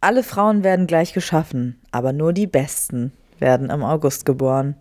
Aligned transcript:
Alle 0.00 0.22
Frauen 0.22 0.62
werden 0.62 0.86
gleich 0.86 1.12
geschaffen, 1.12 1.80
aber 1.90 2.12
nur 2.12 2.32
die 2.32 2.46
Besten 2.46 3.12
werden 3.38 3.70
im 3.70 3.82
August 3.82 4.24
geboren. 4.24 4.76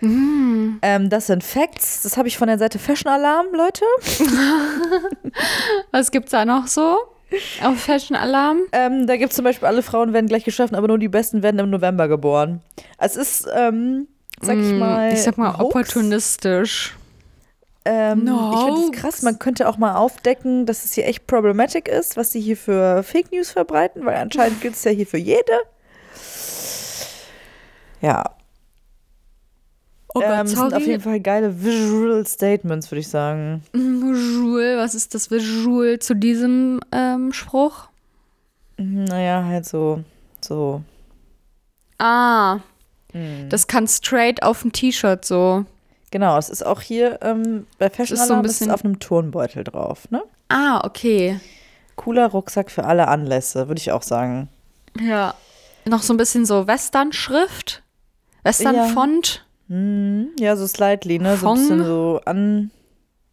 Mm. 0.00 0.78
Ähm, 0.82 1.08
das 1.10 1.26
sind 1.28 1.42
Facts. 1.42 2.02
Das 2.02 2.16
habe 2.16 2.28
ich 2.28 2.36
von 2.38 2.46
der 2.48 2.58
Seite 2.58 2.78
Fashion 2.78 3.10
Alarm, 3.10 3.46
Leute. 3.52 3.84
Was 5.90 6.10
gibt's 6.10 6.30
da 6.32 6.44
noch 6.44 6.66
so? 6.66 6.98
Auf 7.62 7.80
Fashion 7.80 8.16
Alarm? 8.16 8.58
Ähm, 8.72 9.06
da 9.06 9.16
gibt 9.16 9.30
es 9.30 9.36
zum 9.36 9.44
Beispiel, 9.44 9.66
alle 9.66 9.82
Frauen 9.82 10.12
werden 10.12 10.26
gleich 10.28 10.44
geschaffen, 10.44 10.74
aber 10.76 10.86
nur 10.88 10.98
die 10.98 11.08
Besten 11.08 11.42
werden 11.42 11.58
im 11.58 11.70
November 11.70 12.06
geboren. 12.06 12.60
Es 12.98 13.16
ist, 13.16 13.48
ähm, 13.56 14.06
sag 14.40 14.56
ich 14.58 14.72
Mm, 14.72 14.78
mal. 14.78 15.12
Ich 15.12 15.22
sag 15.22 15.36
mal 15.38 15.52
Hoax. 15.52 15.60
opportunistisch. 15.64 16.94
Ähm, 17.84 18.24
No 18.24 18.52
ich 18.54 18.64
finde 18.64 18.80
es 18.96 19.02
krass, 19.02 19.22
man 19.22 19.38
könnte 19.38 19.68
auch 19.68 19.76
mal 19.76 19.94
aufdecken, 19.96 20.64
dass 20.64 20.84
es 20.84 20.94
hier 20.94 21.06
echt 21.06 21.26
problematisch 21.26 21.86
ist, 21.86 22.16
was 22.16 22.32
sie 22.32 22.40
hier 22.40 22.56
für 22.56 23.02
Fake 23.02 23.30
News 23.30 23.50
verbreiten, 23.50 24.04
weil 24.06 24.16
anscheinend 24.16 24.60
gilt 24.60 24.74
es 24.74 24.84
ja 24.84 24.90
hier 24.90 25.06
für 25.06 25.18
jede. 25.18 25.52
Ja, 28.00 28.36
Oh 30.16 30.22
ähm, 30.22 30.46
sind 30.46 30.72
auf 30.72 30.86
jeden 30.86 31.02
Fall 31.02 31.18
geile 31.18 31.60
Visual 31.60 32.24
Statements, 32.24 32.88
würde 32.90 33.00
ich 33.00 33.08
sagen. 33.08 33.64
Visual, 33.72 34.78
was 34.78 34.94
ist 34.94 35.12
das 35.12 35.28
Visual 35.32 35.98
zu 35.98 36.14
diesem 36.14 36.78
ähm, 36.92 37.32
Spruch? 37.32 37.88
Naja, 38.76 39.44
halt 39.44 39.66
so, 39.66 40.04
so. 40.40 40.82
Ah, 41.98 42.60
hm. 43.10 43.48
das 43.48 43.66
kann 43.66 43.88
straight 43.88 44.44
auf 44.44 44.62
dem 44.62 44.70
T-Shirt 44.70 45.24
so. 45.24 45.64
Genau, 46.14 46.38
es 46.38 46.48
ist 46.48 46.64
auch 46.64 46.80
hier 46.80 47.18
ähm, 47.22 47.66
bei 47.78 47.90
Fashion 47.90 48.14
ist 48.16 48.20
so 48.28 48.34
ein 48.34 48.38
Alarm 48.38 48.44
ist 48.46 48.52
bisschen- 48.60 48.70
auf 48.70 48.84
einem 48.84 49.00
Turnbeutel 49.00 49.64
drauf, 49.64 50.08
ne? 50.12 50.22
Ah, 50.48 50.80
okay. 50.86 51.40
Cooler 51.96 52.28
Rucksack 52.28 52.70
für 52.70 52.84
alle 52.84 53.08
Anlässe, 53.08 53.66
würde 53.66 53.80
ich 53.80 53.90
auch 53.90 54.02
sagen. 54.04 54.48
Ja. 55.00 55.34
Noch 55.86 56.02
so 56.02 56.14
ein 56.14 56.16
bisschen 56.16 56.46
so 56.46 56.68
Western-Schrift. 56.68 57.82
Western-Font. 58.44 59.44
Hm, 59.68 60.28
ja, 60.38 60.54
so 60.54 60.68
slightly, 60.68 61.18
ne? 61.18 61.30
So 61.36 61.48
ein 61.50 61.56
Fong. 61.56 61.58
bisschen 61.58 61.84
so 61.84 62.20
an, 62.26 62.70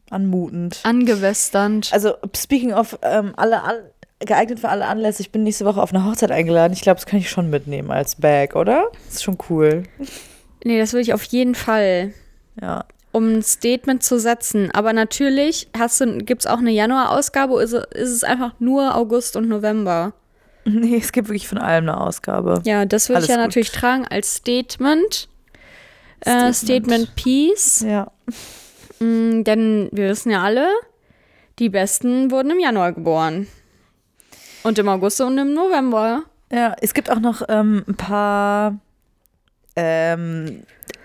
anmutend. 0.09 0.79
Angewesternd. 0.81 1.91
Also, 1.93 2.15
speaking 2.35 2.73
of 2.73 2.97
ähm, 3.03 3.33
alle 3.37 3.61
an, 3.61 3.75
geeignet 4.17 4.59
für 4.59 4.69
alle 4.69 4.87
Anlässe, 4.87 5.21
ich 5.21 5.31
bin 5.31 5.43
nächste 5.43 5.65
Woche 5.65 5.83
auf 5.83 5.93
eine 5.93 6.03
Hochzeit 6.03 6.31
eingeladen. 6.31 6.73
Ich 6.73 6.81
glaube, 6.81 6.95
das 6.99 7.05
kann 7.05 7.19
ich 7.19 7.29
schon 7.29 7.51
mitnehmen 7.51 7.91
als 7.91 8.15
Bag, 8.15 8.55
oder? 8.55 8.85
Das 9.05 9.17
ist 9.17 9.23
schon 9.23 9.37
cool. 9.51 9.83
Nee, 10.63 10.79
das 10.79 10.93
will 10.93 11.01
ich 11.01 11.13
auf 11.13 11.23
jeden 11.25 11.53
Fall, 11.55 12.13
Ja. 12.59 12.85
um 13.11 13.33
ein 13.33 13.43
Statement 13.43 14.03
zu 14.03 14.19
setzen. 14.19 14.71
Aber 14.71 14.93
natürlich 14.93 15.69
gibt 16.25 16.41
es 16.41 16.47
auch 16.47 16.59
eine 16.59 16.71
Januar-Ausgabe, 16.71 17.61
ist, 17.61 17.73
ist 17.73 18.09
es 18.09 18.23
einfach 18.23 18.53
nur 18.59 18.95
August 18.95 19.35
und 19.35 19.47
November. 19.47 20.13
Nee, 20.63 20.97
es 20.97 21.11
gibt 21.11 21.27
wirklich 21.27 21.47
von 21.47 21.57
allem 21.57 21.89
eine 21.89 21.99
Ausgabe. 21.99 22.61
Ja, 22.65 22.85
das 22.85 23.09
würde 23.09 23.23
ich 23.23 23.29
ja 23.29 23.37
gut. 23.37 23.45
natürlich 23.45 23.71
tragen 23.71 24.05
als 24.07 24.35
Statement. 24.35 25.27
Äh, 26.19 26.53
Statement. 26.53 26.55
Statement 26.55 27.15
Peace. 27.15 27.79
Ja. 27.79 28.11
Mm, 28.99 29.43
denn 29.43 29.89
wir 29.91 30.09
wissen 30.09 30.31
ja 30.31 30.43
alle, 30.43 30.67
die 31.57 31.69
Besten 31.69 32.29
wurden 32.29 32.51
im 32.51 32.59
Januar 32.59 32.93
geboren. 32.93 33.47
Und 34.63 34.77
im 34.77 34.87
August 34.87 35.19
und 35.21 35.37
im 35.39 35.53
November. 35.53 36.23
Ja, 36.51 36.75
es 36.79 36.93
gibt 36.93 37.09
auch 37.09 37.19
noch 37.19 37.41
ähm, 37.49 37.83
ein 37.87 37.95
paar 37.95 38.79
ähm, 39.75 40.63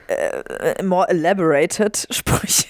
äh, 0.08 0.82
more 0.82 1.08
elaborated 1.08 2.06
Sprüche, 2.10 2.66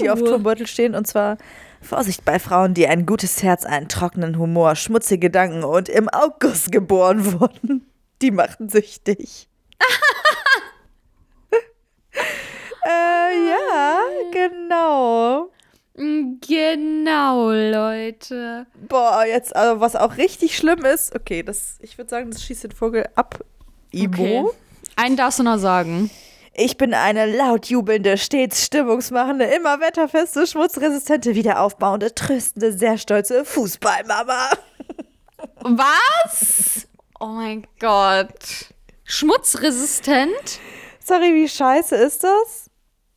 die 0.00 0.10
auf 0.10 0.20
Turmbeutel 0.20 0.66
stehen. 0.66 0.94
Und 0.94 1.06
zwar 1.06 1.38
Vorsicht 1.80 2.24
bei 2.24 2.38
Frauen, 2.38 2.74
die 2.74 2.86
ein 2.86 3.06
gutes 3.06 3.42
Herz, 3.42 3.64
einen 3.64 3.88
trockenen 3.88 4.38
Humor, 4.38 4.74
schmutzige 4.76 5.28
Gedanken 5.28 5.64
und 5.64 5.88
im 5.88 6.08
August 6.08 6.72
geboren 6.72 7.32
wurden. 7.40 7.86
Die 8.22 8.30
machen 8.30 8.68
süchtig. 8.68 9.48
äh, 12.84 13.48
ja, 13.48 14.00
genau. 14.32 15.50
Mm, 15.96 16.38
Genau, 16.46 17.50
Leute. 17.50 18.66
Boah, 18.88 19.24
jetzt, 19.26 19.54
also 19.54 19.80
was 19.80 19.96
auch 19.96 20.16
richtig 20.16 20.56
schlimm 20.56 20.84
ist, 20.84 21.14
okay, 21.14 21.42
das, 21.42 21.78
ich 21.80 21.98
würde 21.98 22.10
sagen, 22.10 22.30
das 22.30 22.42
schießt 22.42 22.64
den 22.64 22.72
Vogel 22.72 23.08
ab. 23.14 23.44
Ibo. 23.92 24.48
Okay. 24.48 24.56
Einen 24.96 25.16
darfst 25.16 25.38
du 25.38 25.42
noch 25.42 25.58
sagen. 25.58 26.10
Ich 26.56 26.76
bin 26.76 26.94
eine 26.94 27.26
laut 27.26 27.66
jubelnde, 27.66 28.16
stets 28.16 28.64
stimmungsmachende, 28.64 29.44
immer 29.44 29.80
wetterfeste, 29.80 30.46
schmutzresistente, 30.46 31.34
wiederaufbauende, 31.34 32.14
tröstende, 32.14 32.72
sehr 32.72 32.96
stolze 32.96 33.44
Fußballmama. 33.44 34.50
Was? 35.62 36.86
Oh 37.18 37.26
mein 37.26 37.66
Gott. 37.80 38.72
Schmutzresistent? 39.02 40.60
Sorry, 41.00 41.34
wie 41.34 41.48
scheiße 41.48 41.96
ist 41.96 42.22
das? 42.22 42.70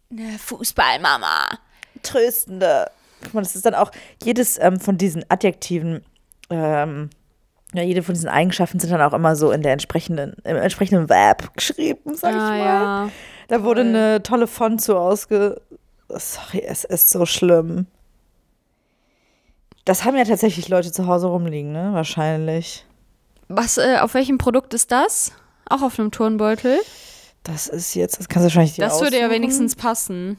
Eine 0.10 0.40
Fußballmama. 0.40 1.60
Tröstende. 2.02 2.90
Guck 3.24 3.36
mal, 3.36 3.42
das 3.42 3.56
ist 3.56 3.68
dann 3.68 3.76
auch 3.76 3.92
jedes 4.24 4.58
ähm, 4.58 4.80
von 4.80 4.98
diesen 4.98 5.24
Adjektiven, 5.30 6.04
ähm, 6.50 7.12
ja, 7.74 7.82
jede 7.84 8.02
von 8.04 8.14
diesen 8.16 8.30
Eigenschaften 8.30 8.80
sind 8.80 8.92
dann 8.92 9.02
auch 9.02 9.14
immer 9.14 9.36
so 9.36 9.52
in 9.52 9.62
der 9.62 9.74
entsprechenden, 9.74 10.36
im 10.44 10.56
entsprechenden 10.56 11.10
Verb 11.10 11.54
geschrieben, 11.56 12.16
sag 12.16 12.32
ich 12.32 12.38
Ah, 12.42 12.50
mal. 12.50 12.58
ja. 12.60 13.10
Da 13.50 13.64
wurde 13.64 13.82
Voll. 13.84 13.90
eine 13.96 14.24
tolle 14.24 14.48
Font 14.48 14.82
so 14.82 14.98
ausge. 14.98 15.62
Sorry, 16.10 16.64
es 16.66 16.84
ist 16.86 17.10
so 17.10 17.26
schlimm. 17.26 17.88
Das 19.86 20.04
haben 20.04 20.18
ja 20.18 20.26
tatsächlich 20.26 20.68
Leute 20.70 20.92
zu 20.92 21.08
Hause 21.08 21.28
rumliegen, 21.28 21.72
ne? 21.72 21.90
Wahrscheinlich. 21.94 22.86
Was, 23.48 23.78
äh, 23.78 23.98
auf 24.02 24.14
welchem 24.14 24.38
Produkt 24.38 24.74
ist 24.74 24.92
das? 24.92 25.32
Auch 25.70 25.82
auf 25.82 25.98
einem 26.00 26.12
Turnbeutel? 26.12 26.80
Das 27.44 27.68
ist 27.68 27.94
jetzt, 27.94 28.20
das 28.20 28.28
kannst 28.28 28.44
du 28.44 28.46
wahrscheinlich 28.48 28.74
dir 28.76 28.82
Das 28.86 29.00
würde 29.02 29.18
ja 29.18 29.28
aussuchen. 29.28 29.36
wenigstens 29.36 29.76
passen. 29.76 30.38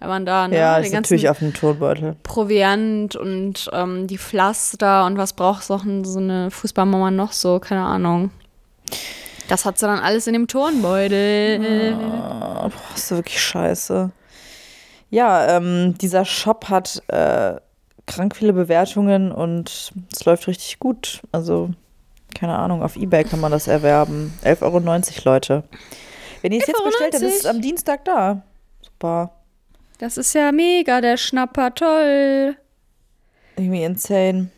Wenn 0.00 0.08
man 0.08 0.26
da, 0.26 0.48
ne, 0.48 0.56
Ja, 0.56 0.76
den 0.76 0.84
ganzen 0.84 0.96
natürlich 0.96 1.28
auf 1.28 1.40
dem 1.40 1.52
Turnbeutel. 1.52 2.16
Proviant 2.22 3.16
und 3.16 3.68
ähm, 3.72 4.06
die 4.06 4.16
Pflaster 4.16 5.04
und 5.04 5.18
was 5.18 5.34
braucht 5.34 5.62
so, 5.62 5.78
eine 5.78 6.50
Fußballmama 6.50 7.10
noch 7.10 7.32
so, 7.32 7.60
keine 7.60 7.82
Ahnung. 7.82 8.30
Das 9.48 9.66
hat 9.66 9.78
sie 9.78 9.86
dann 9.86 9.98
alles 9.98 10.26
in 10.26 10.32
dem 10.32 10.48
Turnbeutel. 10.48 11.94
Ah, 11.94 12.68
boah, 12.68 12.94
ist 12.94 13.10
wirklich 13.10 13.40
scheiße. 13.40 14.10
Ja, 15.10 15.56
ähm, 15.56 15.96
dieser 16.00 16.24
Shop 16.24 16.70
hat 16.70 17.02
äh, 17.08 17.56
krank 18.06 18.36
viele 18.36 18.52
Bewertungen 18.54 19.32
und 19.32 19.92
es 20.12 20.24
läuft 20.24 20.46
richtig 20.46 20.78
gut. 20.78 21.20
Also, 21.32 21.70
keine 22.34 22.56
Ahnung, 22.56 22.82
auf 22.82 22.96
Ebay 22.96 23.24
kann 23.24 23.40
man 23.40 23.52
das 23.52 23.66
erwerben. 23.66 24.32
11,90 24.44 24.62
Euro, 24.62 24.78
Leute. 25.24 25.64
Wenn 26.40 26.52
ihr 26.52 26.60
es 26.60 26.68
jetzt 26.68 26.84
bestellt, 26.84 27.14
dann 27.14 27.22
ist 27.22 27.40
es 27.40 27.44
11,90. 27.44 27.50
am 27.50 27.60
Dienstag 27.60 28.04
da. 28.04 28.42
Super. 28.82 29.32
Das 30.00 30.16
ist 30.16 30.34
ja 30.34 30.50
mega, 30.50 31.02
der 31.02 31.18
Schnapper, 31.18 31.74
toll. 31.74 32.56
Irgendwie 33.56 33.82
insane. 33.82 34.48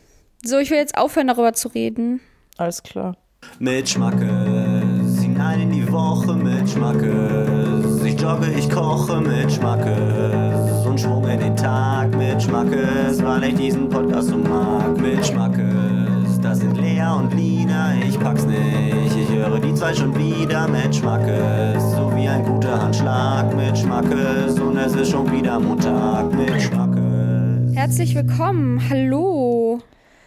So, 0.45 0.59
ich 0.59 0.71
will 0.71 0.79
jetzt 0.79 0.97
aufhören, 0.97 1.27
darüber 1.27 1.53
zu 1.53 1.67
reden. 1.67 2.21
Alles 2.59 2.85
klar. 2.85 3.17
Mit 3.59 3.89
Schmackes, 3.89 5.21
hinein 5.21 5.63
in 5.63 5.73
die 5.73 5.91
Woche 5.91 6.35
mit 6.35 6.71
Schmackes. 6.71 8.05
Ich 8.05 8.21
jogge, 8.21 8.53
ich 8.57 8.71
koche 8.71 9.21
mit 9.21 9.51
Schmackes. 9.51 10.87
Und 10.87 11.01
Schwung 11.01 11.29
in 11.29 11.41
den 11.41 11.57
Tag 11.57 12.17
mit 12.17 12.41
Schmackes, 12.41 13.21
weil 13.25 13.43
ich 13.43 13.57
diesen 13.57 13.89
Podcast 13.89 14.29
so 14.29 14.37
mag. 14.37 14.97
Mit 14.97 15.27
Schmackes, 15.27 16.02
da 16.43 16.55
sind 16.57 16.77
Lea 16.77 17.07
und 17.17 17.33
Lina, 17.35 17.95
ich 18.03 18.19
pack's 18.19 18.45
nicht. 18.45 19.17
Ich 19.17 19.29
höre 19.29 19.61
die 19.61 19.73
zwei 19.75 19.95
schon 19.95 20.15
wieder 20.19 20.67
mit 20.67 20.95
Schmackes. 20.95 21.81
So 21.93 22.15
wie 22.17 22.27
ein 22.27 22.45
guter 22.45 22.83
Handschlag 22.83 23.55
mit 23.55 23.79
Schmackes. 23.79 24.59
Und 24.59 24.77
es 24.77 24.95
ist 24.95 25.11
schon 25.11 25.31
wieder 25.31 25.61
Montag 25.61 26.33
mit 26.35 26.61
Schmackes. 26.61 27.77
Herzlich 27.77 28.15
willkommen, 28.17 28.83
hallo. 28.91 29.81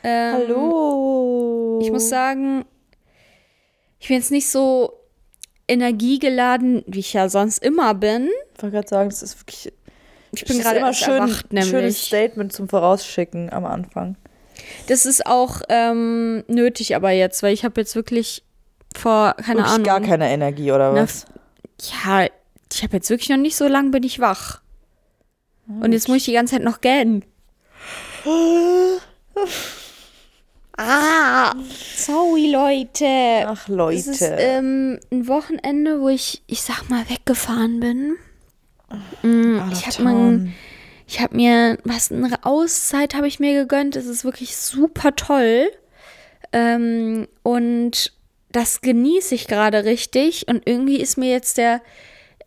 Ähm, 0.03 0.33
Hallo. 0.35 1.79
Ich 1.81 1.91
muss 1.91 2.07
sagen, 2.07 2.63
ich 3.99 4.07
bin 4.07 4.17
jetzt 4.17 4.31
nicht 4.31 4.49
so 4.49 4.93
energiegeladen, 5.67 6.83
wie 6.87 6.99
ich 6.99 7.11
ja 7.11 7.27
sonst 7.27 7.57
immer 7.63 7.93
bin. 7.93 8.29
Ich 8.55 8.63
wollte 8.63 8.75
gerade 8.75 8.87
sagen, 8.87 9.09
das 9.09 9.21
ist 9.21 9.41
wirklich. 9.41 9.73
Ich 10.31 10.43
es 10.43 10.47
bin 10.47 10.59
gerade 10.59 10.79
immer 10.79 10.93
schön, 10.93 11.15
erwacht, 11.15 11.47
schönes. 11.63 12.05
Statement 12.05 12.53
zum 12.53 12.69
Vorausschicken 12.69 13.51
am 13.51 13.65
Anfang. 13.65 14.15
Das 14.87 15.05
ist 15.05 15.25
auch 15.25 15.61
ähm, 15.69 16.43
nötig, 16.47 16.95
aber 16.95 17.11
jetzt, 17.11 17.43
weil 17.43 17.53
ich 17.53 17.65
habe 17.65 17.81
jetzt 17.81 17.95
wirklich 17.95 18.43
vor, 18.95 19.33
keine 19.37 19.59
Wirklich 19.59 19.73
Ahnung. 19.73 19.83
gar 19.83 20.01
keine 20.01 20.29
Energie 20.29 20.71
oder 20.71 20.93
Na, 20.93 21.03
was? 21.03 21.25
Ja, 21.81 22.27
ich 22.71 22.83
habe 22.83 22.97
jetzt 22.97 23.09
wirklich 23.09 23.29
noch 23.29 23.37
nicht 23.37 23.55
so 23.55 23.67
lange 23.67 23.89
bin 23.89 24.03
ich 24.03 24.19
wach. 24.19 24.61
Und 25.67 25.93
jetzt 25.93 26.07
muss 26.07 26.17
ich 26.17 26.25
die 26.25 26.33
ganze 26.33 26.55
Zeit 26.55 26.63
noch 26.63 26.79
gähnen. 26.81 27.25
ah, 30.77 31.53
sorry 31.95 32.51
Leute. 32.51 33.47
Ach 33.47 33.67
Leute. 33.67 33.97
Es 33.97 34.07
ist 34.07 34.21
ähm, 34.21 34.99
ein 35.11 35.27
Wochenende, 35.27 36.01
wo 36.01 36.09
ich, 36.09 36.43
ich 36.47 36.61
sag 36.61 36.89
mal, 36.89 37.09
weggefahren 37.09 37.79
bin. 37.79 38.15
Mm, 39.23 39.71
ich 39.71 39.87
habe 39.87 40.07
Alter. 40.07 40.39
Ich 41.07 41.21
hab 41.21 41.33
mir 41.33 41.77
was 41.83 42.11
eine 42.11 42.43
Auszeit 42.45 43.13
habe 43.15 43.27
ich 43.27 43.39
mir 43.39 43.53
gegönnt. 43.53 43.95
Es 43.95 44.05
ist 44.05 44.23
wirklich 44.25 44.55
super 44.57 45.15
toll. 45.15 45.69
Ähm, 46.51 47.27
und 47.43 48.11
das 48.51 48.81
genieße 48.81 49.35
ich 49.35 49.47
gerade 49.47 49.83
richtig. 49.85 50.47
Und 50.47 50.63
irgendwie 50.65 50.99
ist 50.99 51.17
mir 51.17 51.29
jetzt 51.31 51.57
der, 51.57 51.81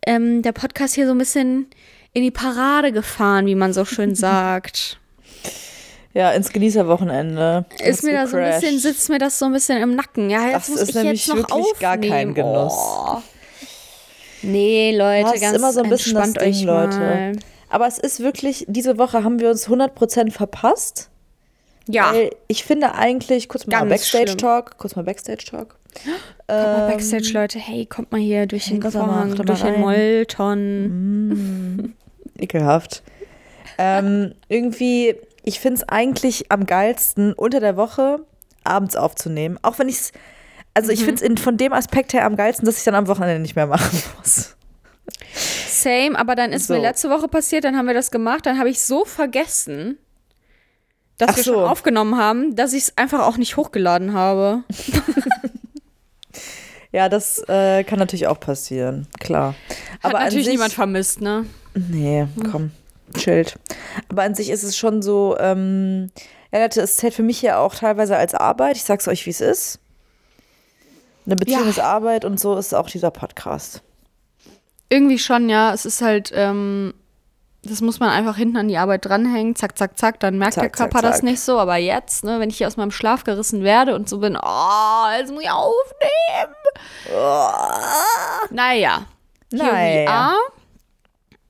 ähm, 0.05 0.41
der 0.41 0.51
Podcast 0.51 0.95
hier 0.95 1.05
so 1.05 1.13
ein 1.13 1.17
bisschen 1.17 1.67
in 2.13 2.23
die 2.23 2.31
Parade 2.31 2.91
gefahren, 2.91 3.45
wie 3.45 3.55
man 3.55 3.71
so 3.73 3.85
schön 3.85 4.15
sagt. 4.15 4.97
Ja, 6.13 6.31
ins 6.31 6.49
Genießerwochenende. 6.51 7.65
Ist 7.83 8.03
mir 8.03 8.13
da 8.13 8.27
so 8.27 8.35
ein 8.37 8.51
bisschen, 8.51 8.79
sitzt 8.79 9.09
mir 9.09 9.19
das 9.19 9.37
so 9.37 9.45
ein 9.45 9.53
bisschen 9.53 9.81
im 9.81 9.95
Nacken. 9.95 10.29
Ja, 10.31 10.45
jetzt 10.47 10.53
Das 10.55 10.69
muss 10.69 10.81
ist 10.81 10.89
ich 10.89 10.95
nämlich 10.95 11.27
jetzt 11.27 11.29
noch 11.29 11.35
wirklich 11.37 11.53
aufnehmen. 11.53 11.79
gar 11.79 11.97
kein 11.99 12.33
Genuss. 12.33 12.73
Oh. 12.75 13.21
Nee, 14.41 14.95
Leute, 14.97 15.21
Ja, 15.21 15.27
es 15.29 15.33
ist 15.35 15.41
ganz 15.41 15.57
immer 15.57 15.71
so 15.73 15.81
ein 15.83 15.89
bisschen 15.89 16.15
das 16.15 16.27
entspannt 16.29 16.41
Ding, 16.41 16.53
euch 16.53 16.63
Leute. 16.63 16.97
mal. 16.97 17.31
Aber 17.69 17.87
es 17.87 17.99
ist 17.99 18.19
wirklich, 18.19 18.65
diese 18.67 18.97
Woche 18.97 19.23
haben 19.23 19.39
wir 19.39 19.49
uns 19.49 19.67
100% 19.67 20.31
verpasst. 20.31 21.09
Ja, 21.87 22.13
Weil 22.13 22.29
ich 22.47 22.63
finde 22.63 22.93
eigentlich, 22.93 23.49
kurz 23.49 23.65
mal 23.65 23.85
Backstage-Talk, 23.85 24.77
kurz 24.77 24.95
mal 24.95 25.03
Backstage-Talk. 25.03 25.75
kommt 26.47 26.47
mal 26.47 26.87
Backstage, 26.87 27.31
Leute. 27.33 27.57
Hey, 27.57 27.87
kommt 27.87 28.11
mal 28.11 28.21
hier 28.21 28.45
durch 28.45 28.65
den 28.65 28.79
mal, 28.79 28.91
Vorhang, 28.91 29.35
doch 29.35 29.45
durch 29.45 29.63
mal 29.63 29.71
den. 29.71 29.81
Molton. 29.81 31.95
Ekelhaft. 32.37 33.01
ähm, 33.79 34.35
irgendwie, 34.49 35.15
ich 35.43 35.59
finde 35.59 35.81
es 35.81 35.89
eigentlich 35.89 36.51
am 36.51 36.67
geilsten, 36.67 37.33
unter 37.33 37.59
der 37.59 37.75
Woche 37.75 38.19
abends 38.63 38.95
aufzunehmen. 38.95 39.57
Auch 39.63 39.79
wenn 39.79 39.89
ich 39.89 39.95
es, 39.95 40.11
also 40.75 40.91
ich 40.91 41.03
finde 41.03 41.25
es 41.25 41.41
von 41.41 41.57
dem 41.57 41.73
Aspekt 41.73 42.13
her 42.13 42.25
am 42.25 42.35
geilsten, 42.35 42.67
dass 42.67 42.77
ich 42.77 42.83
dann 42.83 42.95
am 42.95 43.07
Wochenende 43.07 43.39
nicht 43.39 43.55
mehr 43.55 43.67
machen 43.67 43.99
muss. 44.19 44.55
Same, 45.83 46.17
aber 46.17 46.35
dann 46.35 46.51
ist 46.51 46.67
So. 46.67 46.73
mir 46.73 46.81
letzte 46.81 47.09
Woche 47.09 47.27
passiert, 47.27 47.63
dann 47.63 47.75
haben 47.77 47.87
wir 47.87 47.93
das 47.93 48.11
gemacht, 48.11 48.45
dann 48.45 48.57
habe 48.59 48.69
ich 48.69 48.81
so 48.81 49.05
vergessen, 49.05 49.97
dass 51.17 51.29
Ach 51.31 51.35
wir 51.37 51.43
so. 51.43 51.53
schon 51.53 51.63
aufgenommen 51.65 52.17
haben, 52.17 52.55
dass 52.55 52.73
ich 52.73 52.83
es 52.83 52.97
einfach 52.97 53.21
auch 53.27 53.37
nicht 53.37 53.57
hochgeladen 53.57 54.13
habe. 54.13 54.63
Ja, 56.91 57.07
das 57.07 57.37
äh, 57.47 57.83
kann 57.83 57.99
natürlich 57.99 58.25
auch 58.25 58.39
passieren, 58.39 59.07
klar. 59.19 59.53
Hat 60.01 60.05
Aber 60.15 60.19
natürlich 60.23 60.45
sich, 60.45 60.53
niemand 60.55 60.73
vermisst, 60.73 61.21
ne? 61.21 61.45
Nee, 61.75 62.25
komm, 62.51 62.71
chillt. 63.15 63.59
Aber 64.09 64.23
an 64.23 64.33
sich 64.33 64.49
ist 64.49 64.63
es 64.63 64.75
schon 64.75 65.03
so, 65.03 65.37
ähm, 65.39 66.09
ja, 66.51 66.61
Leute, 66.63 66.81
es 66.81 66.97
zählt 66.97 67.13
für 67.13 67.21
mich 67.21 67.43
ja 67.43 67.59
auch 67.59 67.75
teilweise 67.75 68.17
als 68.17 68.33
Arbeit. 68.33 68.75
Ich 68.75 68.85
sag's 68.85 69.07
euch, 69.07 69.23
wie 69.27 69.29
es 69.29 69.39
ist. 69.39 69.79
Eine 71.27 71.35
Beziehung 71.35 71.65
Ja. 71.65 71.69
ist 71.69 71.79
Arbeit 71.79 72.25
und 72.25 72.39
so 72.39 72.57
ist 72.57 72.73
auch 72.73 72.89
dieser 72.89 73.11
Podcast. 73.11 73.83
Irgendwie 74.89 75.19
schon, 75.19 75.49
ja. 75.49 75.73
Es 75.73 75.85
ist 75.85 76.01
halt, 76.01 76.31
ähm, 76.33 76.93
das 77.63 77.81
muss 77.81 77.99
man 77.99 78.09
einfach 78.09 78.37
hinten 78.37 78.57
an 78.57 78.67
die 78.67 78.77
Arbeit 78.77 79.05
dranhängen, 79.05 79.55
zack, 79.55 79.77
zack, 79.77 79.97
zack, 79.97 80.19
dann 80.21 80.37
merkt 80.37 80.53
Zack, 80.55 80.63
der 80.63 80.69
Körper 80.71 80.99
zack, 80.99 81.01
das 81.03 81.15
zack. 81.17 81.23
nicht 81.23 81.39
so. 81.41 81.59
Aber 81.59 81.75
jetzt, 81.77 82.23
ne, 82.23 82.39
wenn 82.39 82.49
ich 82.49 82.57
hier 82.57 82.67
aus 82.67 82.77
meinem 82.77 82.91
Schlaf 82.91 83.23
gerissen 83.23 83.63
werde 83.63 83.95
und 83.95 84.07
so 84.09 84.19
bin, 84.19 84.37
oh, 84.41 85.05
jetzt 85.17 85.31
muss 85.31 85.43
ich 85.43 85.51
aufnehmen. 85.51 86.55
Naja. 88.49 89.05
We 89.51 89.57
Naja. 89.57 90.09
are. 90.09 90.37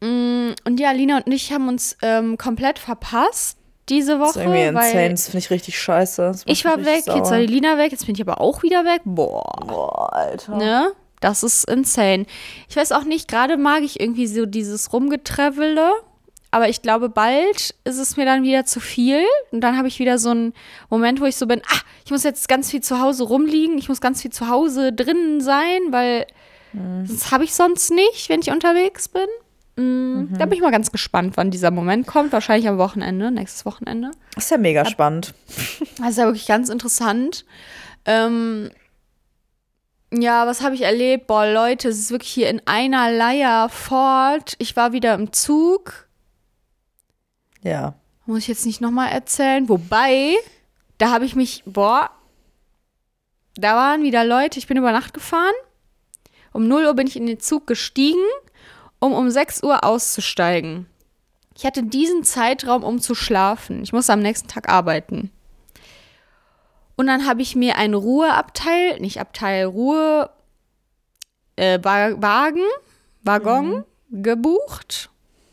Mm, 0.02 0.54
Und 0.66 0.80
ja, 0.80 0.92
Lina 0.92 1.18
und 1.18 1.32
ich 1.34 1.52
haben 1.52 1.68
uns 1.68 1.98
ähm, 2.02 2.38
komplett 2.38 2.80
verpasst 2.80 3.58
diese 3.90 4.18
Das 4.18 4.30
ist 4.30 4.36
Woche, 4.36 4.44
irgendwie 4.44 4.62
insane, 4.68 5.10
das 5.12 5.26
finde 5.26 5.40
ich 5.40 5.50
richtig 5.50 5.80
scheiße. 5.80 6.32
Ich 6.46 6.64
war 6.64 6.78
weg, 6.78 6.88
richtig 6.88 7.08
jetzt 7.08 7.18
war 7.18 7.26
sauer. 7.26 7.38
die 7.40 7.48
Lina 7.48 7.78
weg, 7.78 7.92
jetzt 7.92 8.06
bin 8.06 8.16
ich 8.16 8.22
aber 8.22 8.40
auch 8.40 8.62
wieder 8.64 8.86
weg. 8.86 9.02
Boah. 9.04 9.44
Boah, 9.66 10.14
Alter. 10.14 10.56
Ne? 10.58 10.92
Das 11.20 11.44
ist 11.44 11.70
insane. 11.70 12.26
Ich 12.70 12.76
weiß 12.76 12.92
auch 12.94 13.04
nicht, 13.04 13.28
gerade 13.28 13.58
mag 13.58 13.84
ich 13.84 14.00
irgendwie 14.00 14.28
so 14.28 14.46
dieses 14.46 14.94
Rumgetravele, 14.94 15.92
aber 16.52 16.70
ich 16.70 16.82
glaube, 16.82 17.10
bald 17.10 17.76
ist 17.84 17.98
es 17.98 18.18
mir 18.18 18.26
dann 18.26 18.44
wieder 18.44 18.66
zu 18.66 18.80
viel. 18.80 19.22
Und 19.52 19.62
dann 19.62 19.78
habe 19.78 19.88
ich 19.88 20.00
wieder 20.00 20.18
so 20.18 20.30
einen 20.32 20.54
Moment, 20.90 21.22
wo 21.22 21.26
ich 21.26 21.36
so 21.36 21.46
bin, 21.46 21.62
ah, 21.70 21.80
ich 22.06 22.12
muss 22.12 22.24
jetzt 22.24 22.48
ganz 22.48 22.72
viel 22.72 22.82
zu 22.82 23.00
Hause 23.00 23.24
rumliegen, 23.26 23.78
ich 23.78 23.90
muss 23.90 24.02
ganz 24.02 24.22
viel 24.22 24.32
zu 24.32 24.48
Hause 24.50 24.94
drinnen 24.94 25.42
sein, 25.42 25.80
weil 25.92 26.26
das 26.72 27.32
habe 27.32 27.44
ich 27.44 27.54
sonst 27.56 27.92
nicht, 27.92 28.30
wenn 28.30 28.42
ich 28.42 28.52
unterwegs 28.52 29.08
bin. 29.08 29.26
Mm, 29.76 30.38
Da 30.38 30.46
bin 30.46 30.54
ich 30.54 30.62
mal 30.62 30.72
ganz 30.72 30.92
gespannt, 30.92 31.36
wann 31.36 31.50
dieser 31.52 31.72
Moment 31.72 32.06
kommt. 32.06 32.32
Wahrscheinlich 32.32 32.68
am 32.70 32.78
Wochenende, 32.78 33.32
nächstes 33.32 33.66
Wochenende. 33.66 34.12
Das 34.36 34.46
ist 34.46 34.52
ja 34.52 34.58
mega 34.58 34.86
spannend. 34.86 35.34
Das 35.98 36.12
ist 36.12 36.18
ja 36.18 36.26
wirklich 36.26 36.46
ganz 36.48 36.70
interessant. 36.70 37.44
Ähm, 38.06 38.70
ja, 40.12 40.48
was 40.48 40.62
habe 40.62 40.76
ich 40.76 40.82
erlebt? 40.82 41.28
Boah, 41.28 41.52
Leute, 41.52 41.90
es 41.90 42.00
ist 42.00 42.12
wirklich 42.12 42.32
hier 42.32 42.50
in 42.50 42.62
einer 42.66 43.12
Leier 43.12 43.70
fort. 43.70 44.56
Ich 44.58 44.76
war 44.76 44.92
wieder 44.92 45.14
im 45.14 45.32
Zug. 45.32 46.08
Ja. 47.62 47.96
Muss 48.26 48.40
ich 48.40 48.48
jetzt 48.48 48.66
nicht 48.66 48.82
nochmal 48.82 49.12
erzählen. 49.12 49.70
Wobei, 49.70 50.36
da 50.98 51.12
habe 51.12 51.26
ich 51.26 51.36
mich, 51.36 51.64
boah, 51.66 52.10
da 53.56 53.76
waren 53.76 54.04
wieder 54.04 54.24
Leute, 54.24 54.58
ich 54.58 54.68
bin 54.68 54.78
über 54.78 54.92
Nacht 54.92 55.14
gefahren. 55.14 55.54
Um 56.54 56.68
0 56.68 56.86
Uhr 56.86 56.94
bin 56.96 57.08
ich 57.08 57.16
in 57.16 57.28
den 57.28 57.40
Zug 57.40 57.68
gestiegen, 57.68 58.26
um 59.00 59.14
um 59.14 59.30
6 59.30 59.64
Uhr 59.64 59.84
auszusteigen. 59.84 60.88
Ich 61.56 61.66
hatte 61.66 61.84
diesen 61.84 62.24
Zeitraum, 62.24 62.84
um 62.84 63.00
zu 63.00 63.16
schlafen. 63.16 63.84
Ich 63.84 63.94
musste 63.94 64.14
am 64.14 64.22
nächsten 64.22 64.48
Tag 64.48 64.70
arbeiten. 64.70 65.32
Und 67.00 67.08
dann 67.08 67.26
habe 67.26 67.42
ich 67.42 67.56
mir 67.56 67.78
ein 67.78 67.94
Ruheabteil, 67.94 69.00
nicht 69.00 69.22
Abteil, 69.22 69.64
Ruhe, 69.64 70.30
äh, 71.56 71.80
Wa- 71.82 72.22
Wagen, 72.22 72.66
Waggon 73.24 73.86
gebucht, 74.12 75.10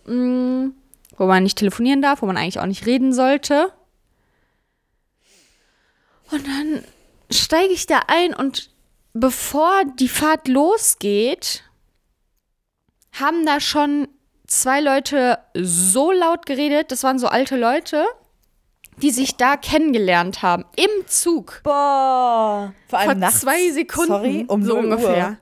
mm, 0.06 0.70
wo 1.16 1.26
man 1.26 1.44
nicht 1.44 1.56
telefonieren 1.56 2.02
darf, 2.02 2.20
wo 2.20 2.26
man 2.26 2.36
eigentlich 2.36 2.58
auch 2.58 2.66
nicht 2.66 2.84
reden 2.86 3.12
sollte. 3.12 3.72
Und 6.32 6.44
dann 6.48 6.82
steige 7.30 7.72
ich 7.72 7.86
da 7.86 8.00
ein 8.08 8.34
und 8.34 8.70
bevor 9.12 9.84
die 10.00 10.08
Fahrt 10.08 10.48
losgeht, 10.48 11.62
haben 13.12 13.46
da 13.46 13.60
schon 13.60 14.08
zwei 14.48 14.80
Leute 14.80 15.38
so 15.54 16.10
laut 16.10 16.44
geredet, 16.44 16.90
das 16.90 17.04
waren 17.04 17.20
so 17.20 17.28
alte 17.28 17.56
Leute, 17.56 18.04
die 19.02 19.10
sich 19.10 19.36
da 19.36 19.56
kennengelernt 19.56 20.42
haben. 20.42 20.64
Im 20.76 21.06
Zug. 21.06 21.60
Boah. 21.64 22.72
Vor 22.88 22.98
allem 22.98 23.10
Vor 23.10 23.14
nachts. 23.18 23.40
zwei 23.40 23.70
Sekunden. 23.70 24.08
Sorry, 24.08 24.44
um 24.48 24.62
so 24.64 24.74
0 24.80 24.84
ungefähr. 24.84 25.28
Uhr. 25.28 25.36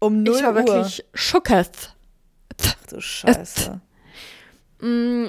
Um 0.00 0.22
0 0.22 0.34
Ich 0.36 0.42
war 0.42 0.50
Uhr. 0.50 0.54
wirklich 0.56 1.04
schockert. 1.14 1.94
Ach 2.64 2.74
du 2.88 3.00
Scheiße. 3.00 3.80
Mm, 4.80 5.26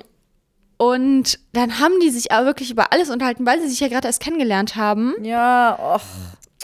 Und 0.78 1.40
dann 1.54 1.80
haben 1.80 2.00
die 2.00 2.10
sich 2.10 2.32
aber 2.32 2.46
wirklich 2.48 2.72
über 2.72 2.92
alles 2.92 3.10
unterhalten, 3.10 3.46
weil 3.46 3.62
sie 3.62 3.68
sich 3.70 3.80
ja 3.80 3.88
gerade 3.88 4.08
erst 4.08 4.22
kennengelernt 4.22 4.76
haben 4.76 5.14
Ja, 5.24 5.78
och. 5.80 6.02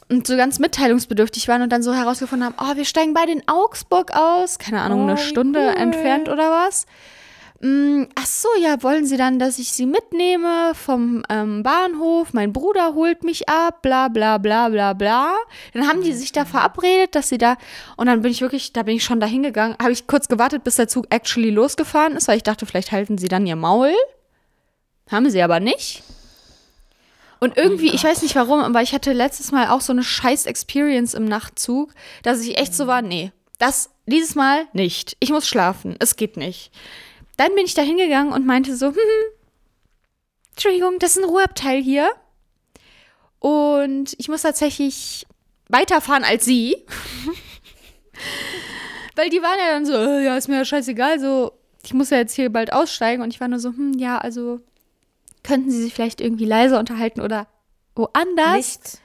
und 0.09 0.25
so 0.25 0.35
ganz 0.37 0.57
mitteilungsbedürftig 0.59 1.47
waren 1.47 1.61
und 1.61 1.69
dann 1.69 1.83
so 1.83 1.93
herausgefunden 1.93 2.47
haben, 2.47 2.55
oh, 2.59 2.75
wir 2.75 2.85
steigen 2.85 3.13
beide 3.13 3.31
in 3.33 3.43
Augsburg 3.47 4.11
aus, 4.15 4.57
keine 4.57 4.81
Ahnung, 4.81 5.01
Oh, 5.01 5.07
eine 5.09 5.17
Stunde 5.17 5.59
cool. 5.59 5.81
entfernt 5.81 6.29
oder 6.29 6.49
was. 6.49 6.85
Mm, 7.59 8.03
Ach 8.13 8.25
so, 8.25 8.49
ja, 8.61 8.83
wollen 8.83 9.05
Sie 9.05 9.17
dann, 9.17 9.39
dass 9.39 9.57
ich 9.57 9.71
Sie 9.71 9.87
mitnehme 9.87 10.73
vom 10.75 11.23
ähm, 11.29 11.63
Bahnhof? 11.63 12.33
Mein 12.33 12.53
Bruder 12.53 12.93
holt 12.93 13.23
mich 13.23 13.49
ab, 13.49 13.81
bla 13.81 14.09
bla 14.09 14.37
bla 14.37 14.69
bla 14.69 14.93
bla. 14.93 15.35
Dann 15.73 15.87
haben 15.87 16.03
die 16.03 16.13
sich 16.13 16.31
da 16.31 16.45
verabredet, 16.45 17.15
dass 17.15 17.29
sie 17.29 17.39
da. 17.39 17.57
Und 17.95 18.07
dann 18.07 18.21
bin 18.21 18.31
ich 18.31 18.41
wirklich, 18.41 18.73
da 18.73 18.83
bin 18.83 18.95
ich 18.95 19.03
schon 19.03 19.19
da 19.19 19.25
hingegangen. 19.25 19.75
Habe 19.81 19.91
ich 19.91 20.05
kurz 20.05 20.27
gewartet, 20.27 20.63
bis 20.63 20.75
der 20.75 20.87
Zug 20.87 21.07
actually 21.09 21.49
losgefahren 21.49 22.15
ist, 22.15 22.27
weil 22.27 22.37
ich 22.37 22.43
dachte, 22.43 22.65
vielleicht 22.65 22.91
halten 22.91 23.17
sie 23.17 23.27
dann 23.27 23.47
ihr 23.47 23.55
Maul. 23.55 23.93
Haben 25.09 25.29
sie 25.29 25.41
aber 25.41 25.59
nicht. 25.59 26.03
Und 27.39 27.57
irgendwie, 27.57 27.89
ich 27.89 28.03
weiß 28.03 28.21
nicht 28.23 28.35
warum, 28.35 28.59
aber 28.59 28.81
ich 28.81 28.93
hatte 28.93 29.13
letztes 29.13 29.51
Mal 29.51 29.69
auch 29.69 29.81
so 29.81 29.93
eine 29.93 30.03
scheiß 30.03 30.45
Experience 30.47 31.13
im 31.13 31.25
Nachtzug, 31.25 31.93
dass 32.23 32.41
ich 32.41 32.57
echt 32.57 32.73
so 32.73 32.87
war, 32.87 33.01
nee, 33.01 33.31
das 33.59 33.89
dieses 34.05 34.35
Mal 34.35 34.65
nicht. 34.73 35.17
Ich 35.19 35.29
muss 35.29 35.47
schlafen, 35.47 35.95
es 35.99 36.15
geht 36.15 36.37
nicht. 36.37 36.71
Dann 37.37 37.55
bin 37.55 37.65
ich 37.65 37.73
da 37.73 37.81
hingegangen 37.83 38.33
und 38.33 38.45
meinte 38.45 38.75
so, 38.75 38.87
hm, 38.87 38.95
hm, 38.95 39.33
Entschuldigung, 40.51 40.99
das 40.99 41.11
ist 41.11 41.19
ein 41.23 41.29
Ruheabteil 41.29 41.81
hier. 41.81 42.09
Und 43.39 44.15
ich 44.17 44.27
muss 44.27 44.41
tatsächlich 44.41 45.25
weiterfahren 45.69 46.23
als 46.23 46.45
sie. 46.45 46.75
Weil 49.15 49.29
die 49.29 49.41
waren 49.41 49.57
ja 49.59 49.71
dann 49.73 49.85
so, 49.85 49.93
äh, 49.93 50.25
ja, 50.25 50.37
ist 50.37 50.47
mir 50.47 50.57
ja 50.57 50.65
scheißegal, 50.65 51.19
so, 51.19 51.51
ich 51.83 51.93
muss 51.93 52.09
ja 52.09 52.17
jetzt 52.17 52.33
hier 52.35 52.51
bald 52.51 52.73
aussteigen. 52.73 53.21
Und 53.21 53.33
ich 53.33 53.39
war 53.39 53.47
nur 53.47 53.59
so, 53.59 53.69
hm, 53.69 53.93
ja, 53.97 54.17
also 54.17 54.59
könnten 55.43 55.71
sie 55.71 55.81
sich 55.81 55.93
vielleicht 55.93 56.21
irgendwie 56.21 56.45
leiser 56.45 56.79
unterhalten 56.79 57.21
oder 57.21 57.47
woanders. 57.95 58.55
Nicht. 58.55 58.99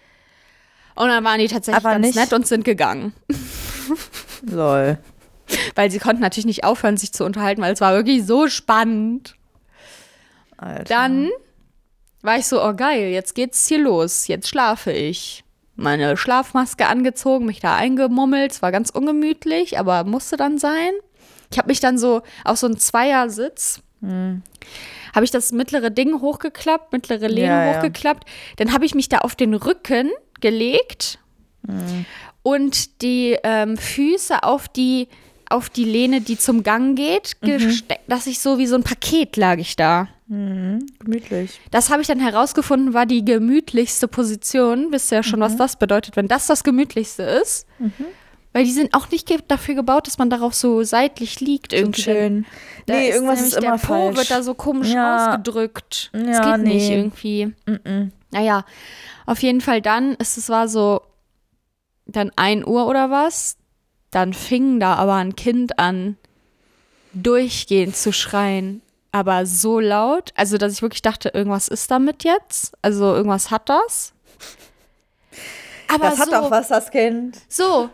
Und 0.94 1.08
dann 1.08 1.24
waren 1.24 1.38
die 1.38 1.48
tatsächlich 1.48 1.84
Aber 1.84 1.94
ganz 1.94 2.06
nicht- 2.06 2.16
nett 2.16 2.32
und 2.32 2.46
sind 2.46 2.64
gegangen. 2.64 3.12
Lol. 4.42 4.98
Weil 5.74 5.90
sie 5.90 5.98
konnten 5.98 6.22
natürlich 6.22 6.46
nicht 6.46 6.64
aufhören, 6.64 6.96
sich 6.96 7.12
zu 7.12 7.24
unterhalten, 7.24 7.60
weil 7.62 7.72
es 7.72 7.80
war 7.80 7.94
wirklich 7.94 8.24
so 8.26 8.48
spannend. 8.48 9.34
Alter. 10.56 10.84
Dann 10.84 11.30
war 12.22 12.36
ich 12.38 12.46
so, 12.46 12.62
oh 12.64 12.74
geil, 12.74 13.08
jetzt 13.08 13.34
geht's 13.34 13.66
hier 13.66 13.78
los. 13.80 14.28
Jetzt 14.28 14.48
schlafe 14.48 14.92
ich. 14.92 15.44
Meine 15.74 16.16
Schlafmaske 16.16 16.86
angezogen, 16.86 17.46
mich 17.46 17.60
da 17.60 17.74
eingemummelt. 17.76 18.52
Es 18.52 18.62
war 18.62 18.70
ganz 18.72 18.90
ungemütlich, 18.90 19.78
aber 19.78 20.04
musste 20.04 20.36
dann 20.36 20.58
sein. 20.58 20.92
Ich 21.50 21.58
habe 21.58 21.68
mich 21.68 21.80
dann 21.80 21.98
so 21.98 22.22
auf 22.44 22.58
so 22.58 22.66
einen 22.66 22.78
Zweiersitz 22.78 23.80
habe 25.14 25.24
ich 25.24 25.30
das 25.30 25.52
mittlere 25.52 25.90
Ding 25.90 26.20
hochgeklappt, 26.20 26.92
mittlere 26.92 27.28
Lehne 27.28 27.46
Ja, 27.46 27.64
ja. 27.66 27.76
hochgeklappt. 27.78 28.28
Dann 28.56 28.72
habe 28.72 28.84
ich 28.84 28.96
mich 28.96 29.08
da 29.08 29.18
auf 29.18 29.36
den 29.36 29.54
Rücken 29.54 30.10
gelegt 30.40 31.18
Mhm. 31.68 32.04
und 32.42 33.00
die 33.02 33.38
ähm, 33.44 33.76
Füße 33.76 34.42
auf 34.42 34.66
die 34.68 35.06
auf 35.52 35.70
die 35.70 35.84
Lehne, 35.84 36.20
die 36.20 36.36
zum 36.38 36.62
Gang 36.62 36.96
geht, 36.96 37.36
Mhm. 37.42 37.46
gesteckt, 37.58 38.02
dass 38.08 38.26
ich 38.26 38.38
so 38.40 38.58
wie 38.58 38.66
so 38.66 38.74
ein 38.76 38.82
Paket 38.82 39.36
lag 39.36 39.58
ich 39.58 39.76
da. 39.76 40.08
Gemütlich. 40.28 41.60
Das 41.70 41.90
habe 41.90 42.00
ich 42.00 42.08
dann 42.08 42.18
herausgefunden, 42.20 42.94
war 42.94 43.04
die 43.06 43.24
gemütlichste 43.24 44.08
Position. 44.08 44.88
Wisst 44.90 45.12
ihr 45.12 45.16
ja 45.16 45.22
schon, 45.22 45.40
Mhm. 45.40 45.44
was 45.44 45.56
das 45.56 45.76
bedeutet, 45.78 46.16
wenn 46.16 46.26
das 46.28 46.46
das 46.46 46.64
gemütlichste 46.64 47.22
ist. 47.22 47.66
Weil 48.54 48.64
die 48.64 48.70
sind 48.72 48.94
auch 48.94 49.10
nicht 49.10 49.30
dafür 49.48 49.74
gebaut, 49.74 50.06
dass 50.06 50.18
man 50.18 50.28
darauf 50.30 50.54
so 50.54 50.82
seitlich 50.84 51.40
liegt 51.40 51.72
irgendwie. 51.72 52.02
chillen. 52.02 52.46
Da 52.86 52.94
Nee, 52.94 53.10
irgendwas 53.10 53.36
nämlich 53.40 53.54
ist 53.56 53.62
immer 53.62 53.76
der 53.76 53.86
Po 53.86 53.86
falsch. 53.94 54.16
wird 54.16 54.30
da 54.30 54.42
so 54.42 54.54
komisch 54.54 54.88
Ja. 54.92 55.28
ausgedrückt. 55.28 56.10
das 56.12 56.22
Ja, 56.38 56.56
geht 56.56 56.66
nicht 56.66 56.88
nee. 56.88 56.96
irgendwie. 56.96 57.54
Naja, 58.30 58.64
auf 59.26 59.42
jeden 59.42 59.60
Fall 59.60 59.80
dann, 59.82 60.14
ist 60.14 60.36
es 60.38 60.48
war 60.48 60.68
so 60.68 61.02
dann 62.06 62.30
1 62.36 62.64
Uhr 62.66 62.86
oder 62.86 63.10
was. 63.10 63.56
Dann 64.12 64.32
fing 64.32 64.78
da 64.78 64.94
aber 64.94 65.14
ein 65.14 65.34
Kind 65.34 65.80
an, 65.80 66.16
durchgehend 67.12 67.96
zu 67.96 68.12
schreien. 68.12 68.80
Aber 69.10 69.44
so 69.44 69.80
laut, 69.80 70.32
also 70.36 70.56
dass 70.56 70.72
ich 70.72 70.82
wirklich 70.82 71.02
dachte, 71.02 71.30
irgendwas 71.34 71.68
ist 71.68 71.90
damit 71.90 72.22
jetzt. 72.24 72.72
Also 72.80 73.14
irgendwas 73.14 73.50
hat 73.50 73.68
das. 73.68 74.12
Aber 75.88 76.10
Das 76.10 76.18
hat 76.20 76.26
so, 76.30 76.32
doch 76.32 76.50
was, 76.50 76.68
das 76.68 76.90
Kind. 76.90 77.38
so, 77.48 77.90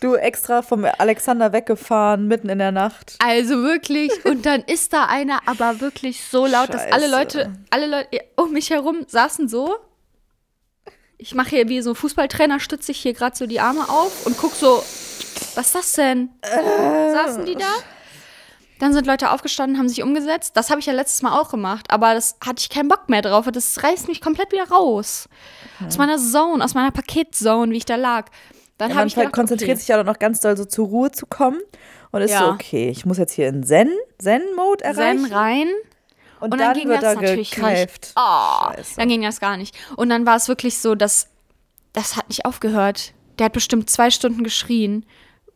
Du 0.00 0.14
extra 0.14 0.62
vom 0.62 0.86
Alexander 0.96 1.52
weggefahren, 1.52 2.26
mitten 2.26 2.48
in 2.48 2.58
der 2.58 2.72
Nacht. 2.72 3.16
Also 3.18 3.62
wirklich, 3.62 4.10
und 4.24 4.46
dann 4.46 4.62
ist 4.62 4.94
da 4.94 5.04
einer, 5.04 5.40
aber 5.46 5.80
wirklich 5.80 6.24
so 6.24 6.46
laut, 6.46 6.72
dass 6.72 6.82
alle 6.90 7.10
Scheiße. 7.10 7.10
Leute, 7.10 7.52
alle 7.68 7.86
Leute 7.86 8.20
um 8.36 8.52
mich 8.52 8.70
herum 8.70 9.04
saßen 9.06 9.46
so. 9.46 9.76
Ich 11.22 11.34
mache 11.34 11.50
hier 11.50 11.68
wie 11.68 11.82
so 11.82 11.90
ein 11.90 11.96
Fußballtrainer, 11.96 12.60
stütze 12.60 12.92
ich 12.92 12.98
hier 13.00 13.12
gerade 13.12 13.36
so 13.36 13.46
die 13.46 13.60
Arme 13.60 13.88
auf 13.88 14.24
und 14.26 14.38
guck 14.38 14.54
so, 14.54 14.82
was 15.54 15.66
ist 15.66 15.74
das 15.74 15.92
denn? 15.92 16.30
Saßen 16.42 17.44
die 17.44 17.56
da? 17.56 17.66
Dann 18.78 18.94
sind 18.94 19.06
Leute 19.06 19.30
aufgestanden, 19.30 19.78
haben 19.78 19.90
sich 19.90 20.02
umgesetzt. 20.02 20.52
Das 20.56 20.70
habe 20.70 20.80
ich 20.80 20.86
ja 20.86 20.94
letztes 20.94 21.20
Mal 21.20 21.38
auch 21.38 21.50
gemacht, 21.50 21.90
aber 21.90 22.14
das 22.14 22.36
hatte 22.44 22.60
ich 22.60 22.70
keinen 22.70 22.88
Bock 22.88 23.10
mehr 23.10 23.20
drauf. 23.20 23.46
Das 23.52 23.82
reißt 23.82 24.08
mich 24.08 24.22
komplett 24.22 24.50
wieder 24.52 24.68
raus. 24.70 25.28
Aus 25.86 25.98
meiner 25.98 26.16
Zone, 26.16 26.64
aus 26.64 26.72
meiner 26.72 26.90
Paketzone, 26.90 27.70
wie 27.72 27.76
ich 27.76 27.84
da 27.84 27.96
lag. 27.96 28.30
Dann 28.78 28.88
Ja, 28.88 28.96
man 28.96 29.08
ich 29.08 29.14
gedacht, 29.14 29.34
konzentriert 29.34 29.72
okay. 29.72 29.78
sich 29.80 29.88
ja 29.88 30.02
noch 30.02 30.18
ganz 30.18 30.40
doll 30.40 30.56
so 30.56 30.64
zur 30.64 30.86
Ruhe 30.86 31.10
zu 31.10 31.26
kommen 31.26 31.60
und 32.12 32.22
ist 32.22 32.30
Ja. 32.30 32.38
so, 32.38 32.46
okay, 32.46 32.88
ich 32.88 33.04
muss 33.04 33.18
jetzt 33.18 33.32
hier 33.32 33.48
in 33.48 33.62
Zen, 33.62 33.90
Zen-Mode 34.18 34.82
erreichen. 34.82 35.26
Zen 35.26 35.32
rein. 35.34 35.68
Und, 36.40 36.52
Und 36.52 36.58
dann, 36.58 36.68
dann 36.68 36.74
ging 36.74 36.88
wird 36.88 37.02
das 37.02 37.14
da 37.14 37.20
natürlich 37.20 37.50
gekeift. 37.50 38.02
nicht. 38.02 38.12
Oh, 38.16 38.72
Scheiße. 38.74 38.96
dann 38.96 39.08
ging 39.08 39.22
das 39.22 39.40
gar 39.40 39.56
nicht. 39.56 39.76
Und 39.96 40.08
dann 40.08 40.26
war 40.26 40.36
es 40.36 40.48
wirklich 40.48 40.78
so, 40.78 40.94
dass 40.94 41.28
das 41.92 42.16
hat 42.16 42.28
nicht 42.28 42.44
aufgehört. 42.44 43.12
Der 43.38 43.46
hat 43.46 43.52
bestimmt 43.52 43.90
zwei 43.90 44.10
Stunden 44.10 44.44
geschrien, 44.44 45.04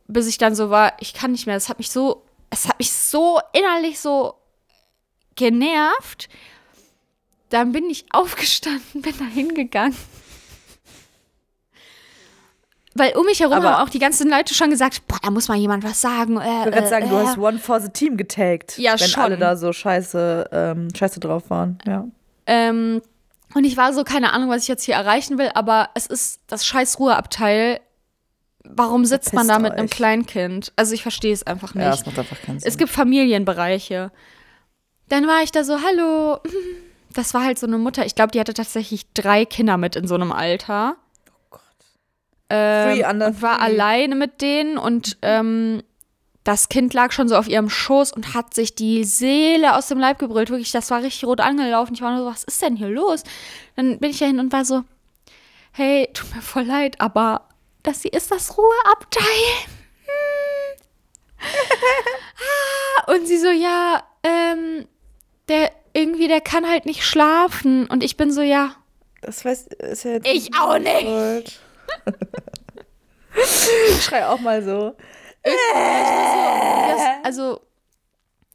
bis 0.07 0.27
ich 0.27 0.39
dann 0.39 0.55
so 0.55 0.71
war, 0.71 0.95
ich 1.01 1.15
kann 1.15 1.33
nicht 1.33 1.47
mehr. 1.47 1.55
Das 1.55 1.69
hat 1.69 1.79
mich 1.79 1.91
so, 1.91 2.25
es 2.51 2.69
hat 2.69 2.79
mich 2.79 2.93
so 2.93 3.41
innerlich 3.53 4.01
so 4.01 4.35
genervt. 5.37 6.29
Dann 7.51 7.73
bin 7.73 7.89
ich 7.91 8.07
aufgestanden, 8.13 9.03
bin 9.03 9.15
da 9.19 9.25
hingegangen. 9.25 9.97
Weil 12.97 13.17
um 13.17 13.25
mich 13.27 13.41
herum 13.41 13.55
Aber- 13.55 13.71
haben 13.79 13.87
auch 13.87 13.91
die 13.91 13.99
ganzen 13.99 14.31
Leute 14.31 14.55
schon 14.55 14.71
gesagt, 14.71 15.03
boah, 15.09 15.19
da 15.23 15.31
muss 15.31 15.49
mal 15.49 15.57
jemand 15.57 15.83
was 15.85 16.01
sagen. 16.01 16.37
Äh, 16.41 16.45
Ich 16.45 16.65
würde 16.67 16.71
gerade 16.71 16.87
äh, 16.87 16.89
sagen, 16.89 17.09
du 17.11 17.17
äh. 17.17 17.25
hast 17.27 17.39
One 17.39 17.59
for 17.59 17.81
the 17.81 17.89
Team 17.89 18.17
getaggt. 18.17 18.79
Ja, 18.79 18.93
wenn 18.99 19.09
schon. 19.09 19.23
alle 19.23 19.37
da 19.37 19.57
so 19.57 19.73
scheiße, 19.73 20.49
ähm, 20.53 20.89
scheiße 20.95 21.19
drauf 21.21 21.51
waren. 21.51 21.79
Ja. 21.87 22.07
Ähm, 22.47 23.03
und 23.55 23.65
ich 23.65 23.77
war 23.77 23.93
so, 23.93 24.05
keine 24.05 24.33
Ahnung, 24.33 24.49
was 24.51 24.63
ich 24.63 24.69
jetzt 24.69 24.85
hier 24.85 24.95
erreichen 24.95 25.39
will, 25.39 25.51
aber 25.55 25.91
es 25.95 26.07
ist 26.07 26.41
das 26.47 26.65
scheiß 26.67 26.99
Ruheabteil. 27.01 27.81
Warum 28.65 29.05
sitzt 29.05 29.35
man 29.35 29.47
da 29.47 29.59
mit 29.59 29.73
einem 29.73 29.87
euch. 29.87 29.91
Kleinkind? 29.91 30.73
Also 30.77 30.95
ich 30.95 31.03
verstehe 31.03 31.33
es 31.35 31.47
einfach 31.47 31.75
ja, 31.75 31.83
das 31.91 31.99
nicht. 31.99 32.07
macht 32.07 32.19
einfach 32.19 32.41
keinen 32.41 32.61
Sinn. 32.61 32.69
es 32.69 32.79
gibt 32.79 32.91
Familienbereiche. 32.91 34.11
Dann 35.09 35.27
war 35.27 35.43
ich 35.43 35.53
da 35.53 35.65
so, 35.65 35.79
hallo. 35.83 36.39
Das 37.17 37.33
war 37.33 37.45
halt 37.45 37.61
so 37.61 37.69
eine 37.69 37.79
Mutter. 37.79 38.05
Ich 38.05 38.17
glaube, 38.17 38.33
die 38.33 38.41
hatte 38.41 38.55
tatsächlich 38.55 39.07
drei 39.15 39.45
Kinder 39.45 39.77
mit 39.77 39.95
in 39.95 40.09
so 40.09 40.17
einem 40.17 40.33
Alter. 40.33 40.97
Ähm, 42.51 43.23
und 43.23 43.43
war 43.43 43.61
alleine 43.61 44.15
mit 44.15 44.41
denen 44.43 44.79
und 44.79 45.17
ähm, 45.23 45.83
das 46.45 46.69
Kind 46.69 46.93
lag 46.93 47.11
schon 47.11 47.27
so 47.27 47.37
auf 47.37 47.49
ihrem 47.49 47.71
Schoß 47.71 48.13
und 48.13 48.35
hat 48.35 48.53
sich 48.53 48.75
die 48.75 49.05
Seele 49.05 49.77
aus 49.77 49.89
dem 49.89 49.99
Leib 49.99 50.19
gebrüllt. 50.19 50.51
Wirklich, 50.51 50.73
das 50.73 50.91
war 50.91 51.03
richtig 51.03 51.25
rot 51.25 51.41
angelaufen. 51.41 51.95
Ich 51.95 52.03
war 52.03 52.11
nur 52.11 52.25
so, 52.25 52.31
was 52.31 52.45
ist 52.45 52.61
denn 52.61 52.77
hier 52.77 52.89
los? 52.91 53.23
Dann 53.77 53.99
bin 53.99 54.11
ich 54.11 54.19
dahin 54.19 54.39
und 54.39 54.53
war 54.53 54.67
so, 54.67 54.85
hey, 55.73 56.09
tut 56.13 56.35
mir 56.35 56.43
voll 56.43 56.65
leid, 56.65 57.01
aber 57.01 57.49
das 57.83 58.03
hier 58.03 58.13
ist 58.13 58.31
das 58.31 58.57
Ruheabteil. 58.59 59.25
Hm. 60.05 60.77
ah, 63.07 63.13
und 63.13 63.27
sie 63.27 63.39
so, 63.39 63.51
ja, 63.51 64.03
ähm, 64.23 64.87
der 65.49 65.73
irgendwie, 65.95 66.29
der 66.29 66.43
kann 66.43 66.69
halt 66.69 66.85
nicht 66.85 67.05
schlafen. 67.05 67.87
Und 67.87 68.03
ich 68.03 68.19
bin 68.19 68.31
so, 68.31 68.43
ja, 68.43 68.77
das 69.23 69.45
weiß, 69.45 69.69
ist 69.79 70.05
ja 70.05 70.19
Ich 70.25 70.51
auch 70.59 70.79
nicht. 70.79 71.01
Schuld. 71.01 71.61
Ich 73.37 74.03
schrei 74.03 74.27
auch 74.27 74.41
mal 74.41 74.63
so. 74.63 74.97
das, 75.43 77.07
also, 77.23 77.61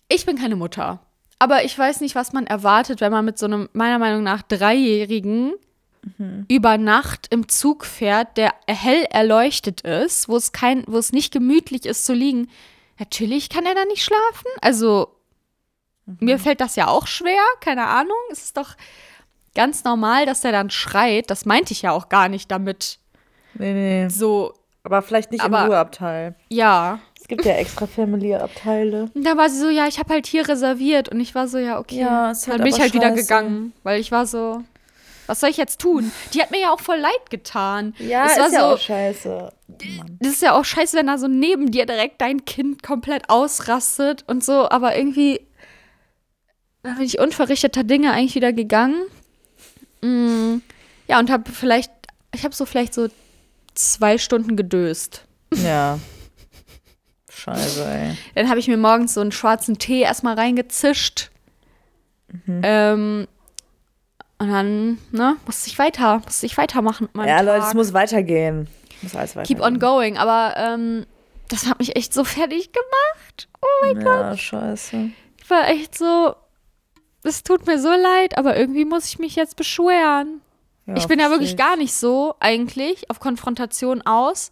ich 0.08 0.26
bin 0.26 0.38
keine 0.38 0.56
Mutter. 0.56 1.00
Aber 1.40 1.64
ich 1.64 1.78
weiß 1.78 2.02
nicht, 2.02 2.16
was 2.16 2.34
man 2.34 2.48
erwartet, 2.48 3.00
wenn 3.00 3.12
man 3.12 3.24
mit 3.26 3.38
so 3.38 3.46
einem, 3.46 3.70
meiner 3.74 4.00
Meinung 4.00 4.24
nach, 4.24 4.42
Dreijährigen 4.42 5.54
über 6.48 6.78
Nacht 6.78 7.28
im 7.30 7.50
Zug 7.50 7.86
fährt, 7.86 8.38
der 8.38 8.54
hell 8.68 9.06
erleuchtet 9.10 9.82
ist, 9.82 10.30
wo 10.30 10.38
es 10.38 10.52
kein, 10.52 10.84
wo 10.88 10.98
es 10.98 11.12
nicht 11.12 11.32
gemütlich 11.32 11.86
ist 11.86 12.06
zu 12.06 12.14
liegen. 12.14 12.50
Natürlich 13.00 13.50
kann 13.50 13.66
er 13.66 13.76
da 13.76 13.86
nicht 13.86 14.04
schlafen. 14.04 14.48
Also, 14.62 15.16
mir 16.20 16.40
fällt 16.40 16.62
das 16.62 16.76
ja 16.76 16.88
auch 16.88 17.06
schwer, 17.08 17.42
keine 17.62 17.88
Ahnung. 17.88 18.18
Es 18.32 18.44
ist 18.46 18.58
doch 18.58 18.76
ganz 19.56 19.84
normal, 19.84 20.26
dass 20.26 20.42
der 20.42 20.52
dann 20.52 20.70
schreit. 20.70 21.30
Das 21.30 21.46
meinte 21.46 21.74
ich 21.74 21.82
ja 21.82 21.92
auch 21.92 22.10
gar 22.10 22.30
nicht 22.30 22.50
damit. 22.50 23.00
Nee, 23.56 23.74
nee. 23.74 24.10
So, 24.10 24.54
Aber 24.84 25.02
vielleicht 25.02 25.32
nicht 25.32 25.44
Aber- 25.44 25.62
im 25.62 25.66
Ruheabteil. 25.68 26.36
ja. 26.50 27.00
Es 27.22 27.28
gibt 27.28 27.46
ja 27.46 27.54
extra 27.54 27.86
Family-Abteile. 27.86 29.12
Und 29.14 29.24
da 29.24 29.38
war 29.38 29.50
sie 29.52 29.60
so, 29.60 29.70
ja, 29.70 29.86
ich 29.88 30.00
habe 30.00 30.12
halt 30.14 30.26
hier 30.26 30.48
reserviert. 30.50 31.10
Und 31.10 31.20
ich 31.20 31.36
war 31.36 31.48
so, 31.48 31.60
ja, 31.60 31.78
okay. 31.78 32.00
Ja, 32.00 32.32
ist 32.32 32.48
halt 32.48 32.58
Dann 32.60 32.64
bin 32.64 32.74
ich 32.74 32.82
halt 32.82 32.94
wieder 32.96 33.10
scheiße. 33.10 33.22
gegangen, 33.22 33.74
weil 33.84 34.00
ich 34.00 34.12
war 34.12 34.26
so, 34.26 34.64
was 35.28 35.40
soll 35.40 35.52
ich 35.52 35.58
jetzt 35.58 35.80
tun? 35.80 36.12
Die 36.34 36.42
hat 36.42 36.50
mir 36.50 36.60
ja 36.60 36.72
auch 36.74 36.80
voll 36.80 36.98
leid 36.98 37.30
getan. 37.30 37.94
Ja, 38.00 38.26
es 38.26 38.32
ist 38.32 38.40
war 38.40 38.52
ja 38.52 38.60
so, 38.62 38.66
auch 38.74 38.80
scheiße. 38.80 39.50
das 40.22 40.32
ist 40.32 40.42
ja 40.42 40.54
auch 40.58 40.66
scheiße, 40.66 40.98
wenn 40.98 41.06
da 41.06 41.20
so 41.20 41.28
neben 41.28 41.70
dir 41.70 41.86
direkt 41.86 42.20
dein 42.20 42.46
Kind 42.46 42.82
komplett 42.82 43.30
ausrastet 43.30 44.24
und 44.26 44.44
so, 44.44 44.68
aber 44.72 44.98
irgendwie 44.98 45.42
da 46.82 46.94
bin 46.94 47.04
ich 47.04 47.20
unverrichteter 47.20 47.84
Dinge 47.84 48.12
eigentlich 48.12 48.34
wieder 48.36 48.54
gegangen. 48.54 49.04
Mm, 50.02 50.62
ja, 51.08 51.20
und 51.20 51.30
habe 51.30 51.52
vielleicht, 51.52 51.92
ich 52.34 52.44
habe 52.44 52.56
so 52.56 52.66
vielleicht 52.66 52.96
so 52.96 53.08
zwei 53.80 54.18
Stunden 54.18 54.56
gedöst. 54.56 55.26
Ja. 55.56 56.00
Scheiße, 57.30 57.86
ey. 57.86 58.18
Dann 58.36 58.50
habe 58.50 58.60
ich 58.60 58.68
mir 58.68 58.78
morgens 58.78 59.14
so 59.14 59.22
einen 59.22 59.32
schwarzen 59.32 59.78
Tee 59.78 60.02
erstmal 60.02 60.36
reingezischt. 60.36 61.30
Mhm. 62.46 62.62
Ähm, 62.64 63.28
und 64.40 64.50
dann, 64.50 64.98
ne, 65.12 65.36
musste 65.46 65.68
ich 65.70 65.80
weiter, 65.80 66.22
musste 66.24 66.46
ich 66.46 66.58
weitermachen. 66.58 67.06
mit 67.06 67.16
meinem 67.16 67.28
Ja, 67.28 67.42
Leute, 67.42 67.60
Tag. 67.60 67.68
es 67.70 67.74
muss 67.74 67.94
weitergehen. 67.94 68.68
Muss 69.02 69.16
alles 69.16 69.36
weitergehen. 69.36 69.58
Keep 69.58 69.66
on 69.66 69.80
going, 69.80 70.18
aber 70.18 70.56
ähm, 70.58 71.06
das 71.50 71.66
hat 71.66 71.80
mich 71.80 71.96
echt 71.96 72.14
so 72.14 72.24
fertig 72.24 72.72
gemacht. 72.72 73.50
Oh 73.62 73.86
mein 73.86 73.96
Gott. 74.04 74.06
Ja, 74.06 74.38
scheiße. 74.38 75.10
Ich 75.42 75.50
war 75.50 75.68
echt 75.70 75.98
so, 75.98 76.36
es 77.24 77.44
tut 77.44 77.66
mir 77.66 77.80
so 77.80 77.90
leid, 77.90 78.38
aber 78.38 78.56
irgendwie 78.58 78.86
muss 78.86 79.08
ich 79.08 79.20
mich 79.20 79.36
jetzt 79.36 79.56
beschweren. 79.56 80.42
Ja, 80.90 80.98
ich 80.98 81.08
bin 81.08 81.20
ja 81.20 81.30
wirklich 81.30 81.58
gar 81.58 81.76
nicht 81.76 81.94
so 81.94 82.36
eigentlich 82.40 83.10
auf 83.10 83.20
Konfrontation 83.20 84.02
aus. 84.02 84.52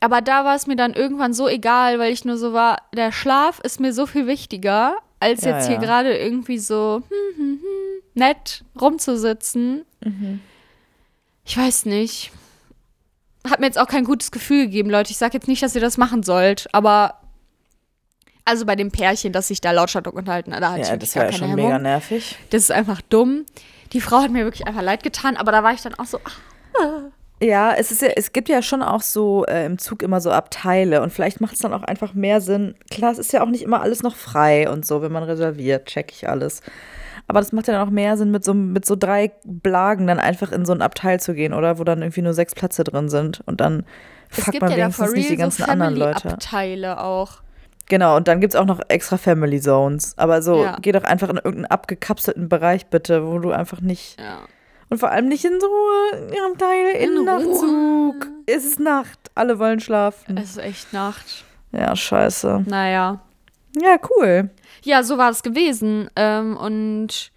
Aber 0.00 0.20
da 0.20 0.44
war 0.44 0.56
es 0.56 0.66
mir 0.66 0.74
dann 0.76 0.94
irgendwann 0.94 1.32
so 1.32 1.46
egal, 1.48 1.98
weil 1.98 2.12
ich 2.12 2.24
nur 2.24 2.36
so 2.36 2.52
war, 2.52 2.78
der 2.92 3.12
Schlaf 3.12 3.60
ist 3.60 3.78
mir 3.78 3.92
so 3.92 4.06
viel 4.06 4.26
wichtiger, 4.26 4.96
als 5.20 5.42
Ja, 5.42 5.56
jetzt 5.56 5.66
hier 5.68 5.76
ja. 5.76 5.80
gerade 5.80 6.16
irgendwie 6.18 6.58
so 6.58 7.02
hm, 7.08 7.36
hm, 7.36 7.60
hm, 7.60 8.02
nett 8.14 8.64
rumzusitzen. 8.80 9.84
Mhm. 10.04 10.40
Ich 11.44 11.56
weiß 11.56 11.86
nicht. 11.86 12.32
Hat 13.48 13.60
mir 13.60 13.66
jetzt 13.66 13.78
auch 13.78 13.86
kein 13.86 14.04
gutes 14.04 14.30
Gefühl 14.32 14.64
gegeben, 14.66 14.90
Leute. 14.90 15.12
Ich 15.12 15.18
sag 15.18 15.34
jetzt 15.34 15.48
nicht, 15.48 15.62
dass 15.62 15.74
ihr 15.74 15.80
das 15.80 15.98
machen 15.98 16.22
sollt, 16.24 16.68
aber 16.72 17.20
also 18.44 18.66
bei 18.66 18.74
dem 18.74 18.90
Pärchen, 18.90 19.32
das 19.32 19.48
sich 19.48 19.60
da 19.60 19.70
lautstark 19.70 20.12
unterhalten, 20.12 20.52
hat, 20.54 20.62
da 20.62 20.72
hatte 20.72 20.88
Ja, 20.88 20.96
das 20.96 21.14
war 21.14 21.26
ja 21.26 21.32
schon 21.32 21.48
Hemmung. 21.48 21.66
mega 21.66 21.78
nervig. 21.78 22.36
Das 22.50 22.62
ist 22.62 22.72
einfach 22.72 23.00
dumm. 23.02 23.46
Die 23.92 24.00
Frau 24.00 24.18
hat 24.18 24.30
mir 24.30 24.44
wirklich 24.44 24.66
einfach 24.66 24.82
leid 24.82 25.02
getan, 25.02 25.36
aber 25.36 25.52
da 25.52 25.62
war 25.62 25.72
ich 25.72 25.82
dann 25.82 25.94
auch 25.94 26.06
so, 26.06 26.18
ach, 26.24 26.38
Ja, 27.42 27.74
es, 27.74 27.90
ist 27.90 28.02
ja, 28.02 28.08
es 28.14 28.32
gibt 28.32 28.48
ja 28.48 28.62
schon 28.62 28.82
auch 28.82 29.02
so 29.02 29.44
äh, 29.46 29.66
im 29.66 29.78
Zug 29.78 30.02
immer 30.02 30.20
so 30.20 30.30
Abteile 30.30 31.02
und 31.02 31.12
vielleicht 31.12 31.40
macht 31.40 31.54
es 31.54 31.58
dann 31.58 31.72
auch 31.72 31.82
einfach 31.82 32.14
mehr 32.14 32.40
Sinn. 32.40 32.76
Klar, 32.90 33.10
es 33.10 33.18
ist 33.18 33.32
ja 33.32 33.42
auch 33.42 33.48
nicht 33.48 33.62
immer 33.62 33.82
alles 33.82 34.02
noch 34.02 34.14
frei 34.14 34.70
und 34.70 34.86
so, 34.86 35.02
wenn 35.02 35.10
man 35.10 35.24
reserviert, 35.24 35.86
check 35.86 36.12
ich 36.12 36.28
alles. 36.28 36.62
Aber 37.26 37.40
das 37.40 37.52
macht 37.52 37.66
ja 37.66 37.74
dann 37.74 37.86
auch 37.86 37.90
mehr 37.90 38.16
Sinn, 38.16 38.30
mit 38.30 38.44
so, 38.44 38.54
mit 38.54 38.86
so 38.86 38.94
drei 38.94 39.32
Blagen 39.44 40.06
dann 40.06 40.20
einfach 40.20 40.52
in 40.52 40.64
so 40.64 40.72
ein 40.72 40.82
Abteil 40.82 41.18
zu 41.18 41.34
gehen, 41.34 41.52
oder? 41.52 41.78
Wo 41.78 41.84
dann 41.84 42.02
irgendwie 42.02 42.22
nur 42.22 42.34
sechs 42.34 42.54
Plätze 42.54 42.84
drin 42.84 43.08
sind 43.08 43.42
und 43.46 43.60
dann 43.60 43.84
fuckt 44.28 44.60
man 44.60 44.70
ja 44.70 44.76
wenigstens 44.76 45.12
nicht 45.12 45.30
die 45.30 45.36
ganzen 45.36 45.64
so 45.64 45.70
anderen 45.70 45.96
Leute. 45.96 46.20
Family-Abteile 46.20 47.02
auch. 47.02 47.42
Genau, 47.88 48.16
und 48.16 48.28
dann 48.28 48.40
gibt 48.40 48.54
es 48.54 48.60
auch 48.60 48.64
noch 48.64 48.80
extra 48.88 49.18
Family 49.18 49.60
Zones. 49.60 50.14
Aber 50.16 50.40
so, 50.42 50.62
Ja. 50.64 50.78
geh 50.80 50.92
doch 50.92 51.04
einfach 51.04 51.28
in 51.28 51.36
irgendeinen 51.36 51.66
abgekapselten 51.66 52.48
Bereich 52.48 52.86
bitte, 52.86 53.26
wo 53.26 53.38
du 53.38 53.50
einfach 53.50 53.80
nicht. 53.80 54.18
Ja. 54.20 54.38
Und 54.88 54.98
vor 54.98 55.10
allem 55.10 55.28
nicht 55.28 55.44
in 55.44 55.54
Ruhe, 55.54 56.22
in 56.28 56.32
ihrem 56.34 56.58
Teil, 56.58 56.94
in, 56.96 57.16
In 57.18 57.24
Nachtzug. 57.24 58.28
Es 58.46 58.64
ist 58.64 58.78
Nacht, 58.80 59.18
alle 59.34 59.58
wollen 59.58 59.80
schlafen. 59.80 60.36
Es 60.36 60.50
ist 60.50 60.58
echt 60.58 60.92
Nacht. 60.92 61.44
Ja, 61.72 61.96
scheiße. 61.96 62.64
Naja. 62.66 63.20
Ja, 63.80 63.96
cool. 64.10 64.50
Ja, 64.82 65.02
so 65.02 65.16
war 65.16 65.30
es 65.30 65.42
gewesen. 65.42 66.10
Ähm, 66.16 66.56
und 66.58 67.32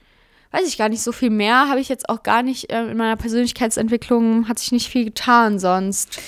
weiß 0.51 0.67
ich 0.67 0.77
gar 0.77 0.89
nicht, 0.89 1.01
so 1.01 1.11
viel 1.13 1.29
mehr 1.29 1.69
habe 1.69 1.79
ich 1.79 1.87
jetzt 1.89 2.09
auch 2.09 2.23
gar 2.23 2.43
nicht 2.43 2.67
ähm, 2.69 2.89
in 2.89 2.97
meiner 2.97 3.15
Persönlichkeitsentwicklung, 3.15 4.47
hat 4.49 4.59
sich 4.59 4.71
nicht 4.73 4.89
viel 4.89 5.05
getan 5.05 5.57
sonst. 5.59 6.19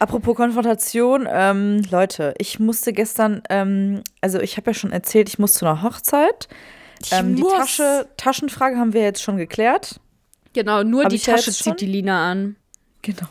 Apropos 0.00 0.34
Konfrontation, 0.34 1.28
ähm, 1.30 1.82
Leute, 1.90 2.34
ich 2.38 2.58
musste 2.58 2.92
gestern, 2.94 3.42
ähm, 3.50 4.02
also 4.22 4.40
ich 4.40 4.56
habe 4.56 4.70
ja 4.70 4.74
schon 4.74 4.92
erzählt, 4.92 5.28
ich 5.28 5.38
muss 5.38 5.52
zu 5.54 5.66
einer 5.66 5.82
Hochzeit. 5.82 6.48
Ähm, 7.12 7.36
die. 7.36 7.42
Tasche, 7.42 8.08
Taschenfrage 8.16 8.76
haben 8.78 8.92
wir 8.94 9.02
jetzt 9.02 9.22
schon 9.22 9.36
geklärt. 9.36 10.00
Genau, 10.54 10.82
nur 10.82 11.04
Hab 11.04 11.10
die 11.10 11.18
Tasche 11.18 11.52
zieht 11.52 11.80
die 11.82 11.86
Lina 11.86 12.30
an. 12.30 12.56
Genau. 13.02 13.28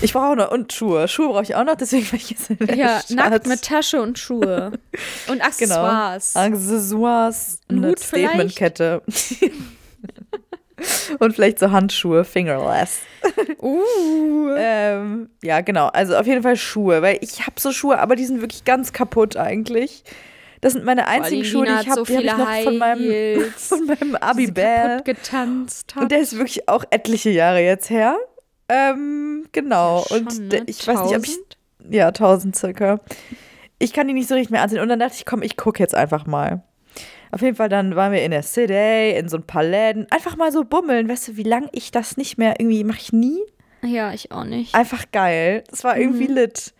Ich 0.00 0.12
brauche 0.12 0.26
auch 0.30 0.34
noch, 0.36 0.50
und 0.50 0.72
Schuhe. 0.72 1.06
Schuhe 1.06 1.28
brauche 1.28 1.42
ich 1.44 1.54
auch 1.54 1.64
noch, 1.64 1.76
deswegen 1.76 2.06
war 2.10 2.14
ich 2.14 2.30
jetzt 2.30 2.50
in 2.50 2.58
der 2.58 2.76
Ja, 2.76 3.00
Stadt. 3.00 3.16
nackt 3.16 3.46
mit 3.46 3.62
Tasche 3.62 4.00
und 4.02 4.18
Schuhe. 4.18 4.72
Und 5.28 5.34
Genau. 5.34 5.44
Accessoires. 5.44 6.36
Accessoires, 6.36 7.60
Ein 7.68 7.84
eine? 7.84 7.96
Statementkette. 7.96 9.02
Und 11.18 11.34
vielleicht 11.34 11.58
so 11.58 11.70
Handschuhe, 11.70 12.24
fingerless. 12.24 13.00
Uh. 13.60 14.54
Ähm, 14.56 15.30
ja, 15.42 15.60
genau. 15.60 15.88
Also 15.88 16.16
auf 16.16 16.26
jeden 16.26 16.42
Fall 16.42 16.56
Schuhe, 16.56 17.02
weil 17.02 17.18
ich 17.20 17.46
habe 17.46 17.60
so 17.60 17.72
Schuhe, 17.72 17.98
aber 17.98 18.16
die 18.16 18.24
sind 18.24 18.40
wirklich 18.40 18.64
ganz 18.64 18.92
kaputt 18.92 19.36
eigentlich. 19.36 20.04
Das 20.60 20.74
sind 20.74 20.84
meine 20.84 21.08
einzigen 21.08 21.44
Schuhe, 21.44 21.66
die 21.66 21.72
ich 21.72 21.88
habe. 21.88 22.00
so 22.00 22.04
die 22.04 22.16
habe 22.16 22.24
ich 22.24 22.32
noch 22.36 22.62
von 22.62 22.78
meinem, 22.78 23.40
von 23.56 23.86
meinem 23.86 24.16
kaputt 24.16 25.02
getanzt 25.04 25.94
hat. 25.94 26.02
Und 26.02 26.12
der 26.12 26.20
ist 26.20 26.36
wirklich 26.36 26.68
auch 26.68 26.84
etliche 26.90 27.30
Jahre 27.30 27.60
jetzt 27.60 27.90
her. 27.90 28.16
Ähm, 28.68 29.46
genau. 29.52 29.98
Ja, 29.98 30.06
schon, 30.06 30.26
und 30.26 30.38
ne? 30.38 30.48
der, 30.48 30.68
ich 30.68 30.86
weiß 30.86 31.02
nicht, 31.02 31.16
ob 31.16 31.24
ich. 31.24 31.36
1000? 31.36 31.58
Ja, 31.90 32.06
1000 32.08 32.56
circa. 32.56 33.00
Ich 33.80 33.92
kann 33.92 34.06
die 34.06 34.14
nicht 34.14 34.28
so 34.28 34.34
richtig 34.34 34.50
mehr 34.50 34.62
ansehen. 34.62 34.80
Und 34.80 34.88
dann 34.88 35.00
dachte 35.00 35.14
ich, 35.16 35.26
komm, 35.26 35.42
ich 35.42 35.56
gucke 35.56 35.80
jetzt 35.80 35.96
einfach 35.96 36.26
mal. 36.26 36.62
Auf 37.32 37.40
jeden 37.42 37.56
Fall, 37.56 37.68
dann 37.70 37.96
waren 37.96 38.12
wir 38.12 38.22
in 38.22 38.30
der 38.30 38.42
City, 38.42 39.10
in 39.16 39.28
so 39.28 39.38
ein 39.38 39.42
paar 39.46 39.64
Läden. 39.64 40.06
Einfach 40.10 40.36
mal 40.36 40.52
so 40.52 40.64
bummeln. 40.64 41.08
Weißt 41.08 41.28
du, 41.28 41.36
wie 41.36 41.42
lange 41.42 41.68
ich 41.72 41.90
das 41.90 42.16
nicht 42.16 42.36
mehr 42.38 42.60
irgendwie 42.60 42.84
mache 42.84 42.98
ich 43.00 43.12
nie? 43.12 43.40
Ja, 43.82 44.12
ich 44.12 44.30
auch 44.32 44.44
nicht. 44.44 44.74
Einfach 44.74 45.06
geil. 45.12 45.64
Das 45.70 45.82
war 45.82 45.96
irgendwie 45.96 46.28
Mhm. 46.28 46.34
lit. 46.34 46.74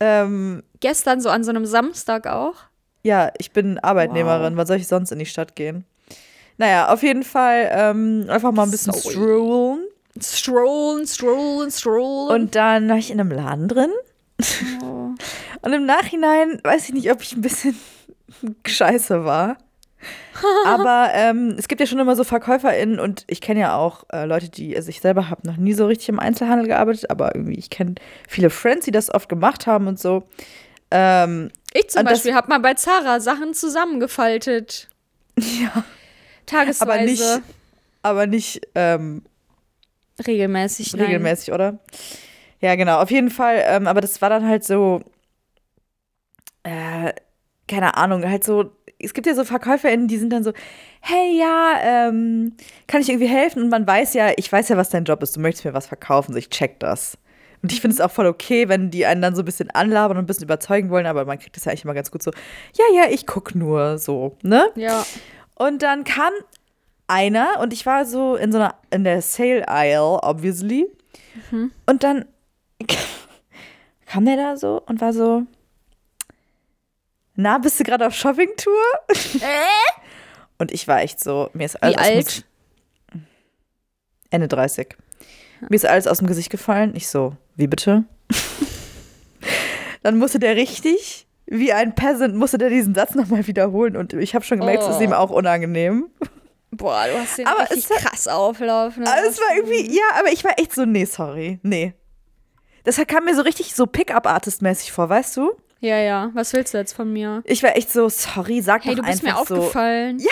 Ähm, 0.00 0.62
Gestern 0.80 1.20
so 1.20 1.30
an 1.30 1.42
so 1.42 1.50
einem 1.50 1.66
Samstag 1.66 2.26
auch. 2.28 2.54
ja, 3.02 3.32
ich 3.38 3.50
bin 3.52 3.78
Arbeitnehmerin. 3.78 4.56
Wann 4.56 4.66
soll 4.66 4.76
ich 4.76 4.86
sonst 4.86 5.10
in 5.10 5.18
die 5.18 5.26
Stadt 5.26 5.56
gehen? 5.56 5.84
Naja, 6.58 6.92
auf 6.92 7.02
jeden 7.02 7.22
Fall 7.22 7.68
ähm, 7.72 8.26
einfach 8.28 8.52
mal 8.52 8.64
ein 8.64 8.70
bisschen 8.70 8.92
Sorry. 8.92 9.14
strollen. 9.14 9.84
Strollen, 10.20 11.06
strollen, 11.06 11.70
strollen. 11.70 12.28
Und 12.42 12.54
dann 12.54 12.88
war 12.88 12.96
ich 12.98 13.10
in 13.10 13.20
einem 13.20 13.30
Laden 13.30 13.68
drin. 13.68 13.90
oh. 14.82 15.10
Und 15.62 15.72
im 15.72 15.86
Nachhinein 15.86 16.60
weiß 16.62 16.88
ich 16.88 16.94
nicht, 16.94 17.10
ob 17.10 17.22
ich 17.22 17.32
ein 17.34 17.40
bisschen 17.42 17.74
scheiße 18.66 19.24
war. 19.24 19.56
Aber 20.66 21.10
ähm, 21.12 21.56
es 21.58 21.68
gibt 21.68 21.80
ja 21.80 21.86
schon 21.86 21.98
immer 21.98 22.16
so 22.16 22.24
VerkäuferInnen 22.24 23.00
und 23.00 23.24
ich 23.26 23.40
kenne 23.40 23.60
ja 23.60 23.76
auch 23.76 24.04
äh, 24.12 24.24
Leute, 24.24 24.48
die, 24.48 24.76
also 24.76 24.88
ich 24.88 25.00
selber 25.00 25.30
habe 25.30 25.46
noch 25.46 25.56
nie 25.56 25.72
so 25.74 25.86
richtig 25.86 26.08
im 26.08 26.20
Einzelhandel 26.20 26.68
gearbeitet, 26.68 27.10
aber 27.10 27.34
irgendwie, 27.34 27.58
ich 27.58 27.70
kenne 27.70 27.96
viele 28.28 28.50
Friends, 28.50 28.84
die 28.84 28.90
das 28.92 29.12
oft 29.12 29.28
gemacht 29.28 29.66
haben 29.66 29.86
und 29.86 29.98
so. 29.98 30.28
Ähm, 30.90 31.50
Ich 31.74 31.90
zum 31.90 32.04
Beispiel 32.04 32.34
habe 32.34 32.48
mal 32.48 32.60
bei 32.60 32.74
Zara 32.74 33.20
Sachen 33.20 33.54
zusammengefaltet. 33.54 34.88
ja, 35.38 35.84
Tagesweise. 36.46 36.82
aber 36.82 37.02
nicht, 37.02 37.42
aber 38.02 38.26
nicht 38.26 38.68
ähm, 38.74 39.22
regelmäßig. 40.26 40.94
Nein. 40.94 41.06
regelmäßig, 41.06 41.52
oder? 41.52 41.78
Ja, 42.60 42.74
genau, 42.74 43.00
auf 43.00 43.10
jeden 43.10 43.30
Fall. 43.30 43.62
Ähm, 43.66 43.86
aber 43.86 44.00
das 44.00 44.20
war 44.20 44.30
dann 44.30 44.46
halt 44.46 44.64
so, 44.64 45.02
äh, 46.64 47.12
keine 47.68 47.96
Ahnung, 47.96 48.28
halt 48.28 48.44
so, 48.44 48.72
es 49.00 49.14
gibt 49.14 49.26
ja 49.26 49.34
so 49.34 49.44
VerkäuferInnen, 49.44 50.08
die 50.08 50.16
sind 50.16 50.32
dann 50.32 50.42
so, 50.44 50.52
hey, 51.00 51.38
ja, 51.38 51.78
ähm, 51.82 52.52
kann 52.86 53.00
ich 53.00 53.08
irgendwie 53.08 53.28
helfen? 53.28 53.62
Und 53.62 53.68
man 53.68 53.86
weiß 53.86 54.14
ja, 54.14 54.32
ich 54.36 54.50
weiß 54.50 54.68
ja, 54.68 54.76
was 54.76 54.90
dein 54.90 55.04
Job 55.04 55.22
ist, 55.22 55.36
du 55.36 55.40
möchtest 55.40 55.64
mir 55.64 55.74
was 55.74 55.86
verkaufen, 55.86 56.32
so 56.32 56.38
ich 56.38 56.50
check 56.50 56.80
das. 56.80 57.16
Und 57.62 57.72
ich 57.72 57.80
finde 57.80 57.94
es 57.94 58.00
auch 58.00 58.10
voll 58.10 58.26
okay, 58.26 58.68
wenn 58.68 58.90
die 58.90 59.06
einen 59.06 59.22
dann 59.22 59.34
so 59.34 59.42
ein 59.42 59.44
bisschen 59.44 59.70
anlabern 59.70 60.16
und 60.16 60.24
ein 60.24 60.26
bisschen 60.26 60.44
überzeugen 60.44 60.90
wollen, 60.90 61.06
aber 61.06 61.24
man 61.24 61.38
kriegt 61.38 61.56
das 61.56 61.64
ja 61.64 61.70
eigentlich 61.70 61.84
immer 61.84 61.94
ganz 61.94 62.10
gut 62.10 62.22
so, 62.22 62.30
ja, 62.74 62.84
ja, 62.94 63.10
ich 63.10 63.26
guck 63.26 63.54
nur 63.54 63.98
so, 63.98 64.36
ne? 64.42 64.68
Ja. 64.76 65.04
Und 65.54 65.82
dann 65.82 66.04
kam 66.04 66.32
einer 67.08 67.58
und 67.60 67.72
ich 67.72 67.84
war 67.86 68.04
so 68.04 68.36
in 68.36 68.52
so 68.52 68.58
einer, 68.58 68.74
in 68.90 69.02
der 69.02 69.22
Sale 69.22 69.66
Aisle, 69.66 70.20
obviously. 70.22 70.86
Und 71.86 72.04
dann 72.04 72.26
kam 74.06 74.24
der 74.24 74.36
da 74.36 74.56
so 74.56 74.82
und 74.86 75.00
war 75.00 75.12
so, 75.12 75.44
na, 77.40 77.58
bist 77.58 77.78
du 77.78 77.84
gerade 77.84 78.04
auf 78.06 78.14
Shoppingtour? 78.14 78.74
Und 80.58 80.72
ich 80.72 80.88
war 80.88 81.00
echt 81.02 81.20
so, 81.20 81.50
mir 81.52 81.66
ist 81.66 81.80
alles 81.82 81.94
Wie 81.96 82.00
aus 82.00 82.06
dem- 82.08 82.16
alt? 82.16 82.44
Ende 84.30 84.48
30. 84.48 84.96
Mir 85.68 85.76
ist 85.76 85.86
alles 85.86 86.06
aus 86.08 86.18
dem 86.18 86.26
Gesicht 86.26 86.50
gefallen. 86.50 86.94
Ich 86.96 87.08
so, 87.08 87.36
wie 87.56 87.68
bitte? 87.68 88.04
Dann 90.02 90.18
musste 90.18 90.38
der 90.38 90.56
richtig, 90.56 91.26
wie 91.46 91.72
ein 91.72 91.94
Peasant, 91.94 92.34
musste 92.34 92.58
der 92.58 92.70
diesen 92.70 92.94
Satz 92.94 93.14
nochmal 93.14 93.46
wiederholen. 93.46 93.96
Und 93.96 94.12
ich 94.14 94.34
habe 94.34 94.44
schon 94.44 94.58
gemerkt, 94.60 94.82
es 94.82 94.88
ist 94.90 94.96
Oh. 94.96 95.02
ihm 95.02 95.12
auch 95.12 95.30
unangenehm. 95.30 96.08
Boah, 96.70 97.06
du 97.10 97.18
hast 97.18 97.38
den 97.38 97.46
Aber 97.46 97.62
richtig 97.62 97.84
es 97.84 97.90
hat- 97.90 98.10
krass 98.10 98.28
auflaufen. 98.28 99.06
Aber 99.06 99.26
es 99.26 99.38
war 99.40 99.56
irgendwie, 99.56 99.94
ja, 99.94 100.02
aber 100.18 100.30
ich 100.32 100.44
war 100.44 100.58
echt 100.58 100.74
so, 100.74 100.84
nee, 100.84 101.04
sorry, 101.06 101.58
nee. 101.62 101.94
Das 102.84 102.96
kam 103.06 103.24
mir 103.24 103.34
so 103.34 103.42
richtig 103.42 103.74
so 103.74 103.86
Pickup-Artist-mäßig 103.86 104.92
vor, 104.92 105.08
weißt 105.08 105.36
du? 105.38 105.52
Ja, 105.80 105.96
ja. 105.98 106.30
Was 106.34 106.52
willst 106.52 106.74
du 106.74 106.78
jetzt 106.78 106.92
von 106.94 107.12
mir? 107.12 107.42
Ich 107.44 107.62
war 107.62 107.76
echt 107.76 107.92
so, 107.92 108.08
sorry, 108.08 108.60
sag 108.62 108.84
Hey, 108.84 108.94
doch 108.94 109.02
du 109.04 109.08
bist 109.10 109.22
mir 109.22 109.30
einfach 109.30 109.46
so. 109.46 109.56
aufgefallen. 109.56 110.18
Ja. 110.18 110.30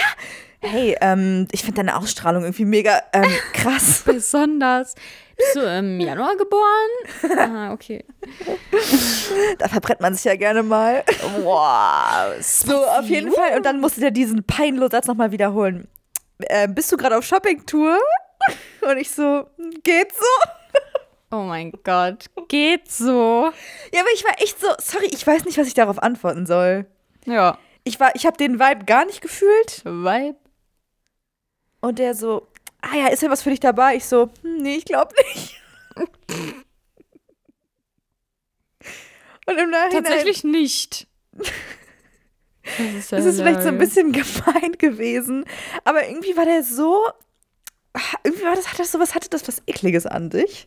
Hey, 0.60 0.96
ähm, 1.00 1.46
ich 1.52 1.60
finde 1.60 1.76
deine 1.76 1.96
Ausstrahlung 1.96 2.42
irgendwie 2.42 2.64
mega 2.64 3.00
ähm, 3.12 3.24
krass. 3.52 4.02
Besonders. 4.04 4.94
Bist 5.36 5.54
du 5.54 5.60
im 5.60 6.00
Januar 6.00 6.34
geboren? 6.36 7.38
Aha, 7.38 7.72
okay. 7.72 8.04
da 9.58 9.68
verbrennt 9.68 10.00
man 10.00 10.14
sich 10.14 10.24
ja 10.24 10.34
gerne 10.34 10.62
mal. 10.62 11.04
Wow. 11.42 12.42
So, 12.42 12.84
auf 12.84 13.04
jeden 13.06 13.30
Fall. 13.32 13.56
Und 13.56 13.66
dann 13.66 13.80
musste 13.80 14.00
der 14.00 14.10
diesen 14.10 14.44
peinlosen 14.44 14.90
Satz 14.92 15.06
nochmal 15.06 15.30
wiederholen. 15.30 15.88
Ähm, 16.48 16.74
bist 16.74 16.90
du 16.90 16.96
gerade 16.96 17.16
auf 17.16 17.24
Shoppingtour? 17.24 17.98
Und 18.82 18.96
ich 18.98 19.10
so, 19.10 19.46
"Hm, 19.56 19.70
geht 19.82 20.12
so? 20.12 20.50
Oh 21.30 21.42
mein 21.42 21.72
Gott. 21.82 22.26
Geht 22.48 22.90
so. 22.90 23.50
Ja, 23.92 24.00
aber 24.00 24.10
ich 24.14 24.24
war 24.24 24.40
echt 24.40 24.60
so, 24.60 24.68
sorry, 24.78 25.06
ich 25.10 25.26
weiß 25.26 25.44
nicht, 25.44 25.58
was 25.58 25.66
ich 25.66 25.74
darauf 25.74 26.02
antworten 26.02 26.46
soll. 26.46 26.86
Ja. 27.24 27.58
Ich 27.84 27.98
war, 27.98 28.14
ich 28.14 28.26
habe 28.26 28.36
den 28.36 28.58
Vibe 28.58 28.84
gar 28.84 29.04
nicht 29.04 29.20
gefühlt. 29.20 29.84
Vibe. 29.84 30.36
Und 31.80 31.98
der 31.98 32.14
so, 32.14 32.46
ah 32.80 32.96
ja, 32.96 33.08
ist 33.08 33.22
ja 33.22 33.30
was 33.30 33.42
für 33.42 33.50
dich 33.50 33.60
dabei? 33.60 33.96
Ich 33.96 34.06
so, 34.06 34.30
hm, 34.42 34.58
nee, 34.58 34.76
ich 34.76 34.84
glaube 34.84 35.14
nicht. 35.34 35.60
Und 39.46 39.58
im 39.58 39.70
Nachhinein 39.70 40.04
Tatsächlich 40.04 40.44
nicht. 40.44 41.06
Das 42.78 42.94
ist, 42.94 43.10
ja 43.12 43.18
ist 43.18 43.26
es 43.26 43.36
vielleicht 43.36 43.62
so 43.62 43.68
ein 43.68 43.78
bisschen 43.78 44.10
gemein 44.10 44.72
gewesen. 44.76 45.44
Aber 45.84 46.04
irgendwie 46.08 46.36
war 46.36 46.44
der 46.44 46.64
so, 46.64 47.06
ah, 47.92 48.00
irgendwie 48.24 48.42
war 48.42 48.56
das, 48.56 48.72
hat 48.72 48.80
das 48.80 48.90
so 48.90 48.98
was, 48.98 49.14
hatte 49.14 49.30
das 49.30 49.46
was 49.46 49.62
Ekliges 49.68 50.04
an 50.04 50.32
sich. 50.32 50.66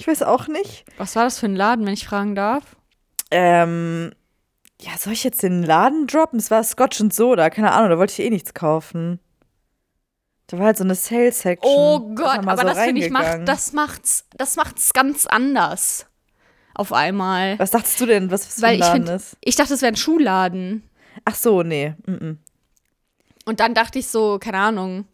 Ich 0.00 0.08
weiß 0.08 0.22
auch 0.22 0.48
nicht. 0.48 0.86
Was 0.96 1.14
war 1.14 1.24
das 1.24 1.38
für 1.38 1.44
ein 1.44 1.54
Laden, 1.54 1.84
wenn 1.84 1.92
ich 1.92 2.06
fragen 2.06 2.34
darf? 2.34 2.64
Ähm, 3.30 4.12
ja, 4.80 4.92
soll 4.96 5.12
ich 5.12 5.24
jetzt 5.24 5.42
den 5.42 5.62
Laden 5.62 6.06
droppen? 6.06 6.38
Es 6.38 6.50
war 6.50 6.64
Scotch 6.64 7.02
und 7.02 7.12
Soda, 7.12 7.50
keine 7.50 7.72
Ahnung, 7.72 7.90
da 7.90 7.98
wollte 7.98 8.14
ich 8.14 8.26
eh 8.26 8.30
nichts 8.30 8.54
kaufen. 8.54 9.20
Da 10.46 10.58
war 10.58 10.64
halt 10.64 10.78
so 10.78 10.84
eine 10.84 10.94
Sales-Section. 10.94 11.70
Oh 11.70 11.98
Da 11.98 12.12
ist 12.12 12.16
Gott, 12.16 12.48
aber 12.48 12.56
so 12.56 12.62
das 12.68 12.78
finde 12.78 13.04
ich 13.04 13.10
macht, 13.10 13.46
das 13.46 13.74
macht's, 13.74 14.24
das 14.38 14.56
macht's 14.56 14.94
ganz 14.94 15.26
anders. 15.26 16.06
Auf 16.74 16.94
einmal. 16.94 17.58
Was 17.58 17.70
dachtest 17.70 18.00
du 18.00 18.06
denn, 18.06 18.30
was 18.30 18.46
das 18.46 18.58
für 18.58 18.68
ein 18.68 18.74
ich 18.76 18.80
Laden 18.80 19.04
finde, 19.04 19.12
ist? 19.12 19.36
ich 19.42 19.56
dachte, 19.56 19.74
es 19.74 19.82
wäre 19.82 19.92
ein 19.92 19.96
Schuhladen. 19.96 20.88
Ach 21.26 21.34
so, 21.34 21.62
nee. 21.62 21.92
Mm 22.06 22.12
-mm. 22.12 22.36
Und 23.44 23.60
dann 23.60 23.74
dachte 23.74 23.98
ich 23.98 24.08
so, 24.08 24.38
keine 24.38 24.60
Ahnung, 24.60 25.04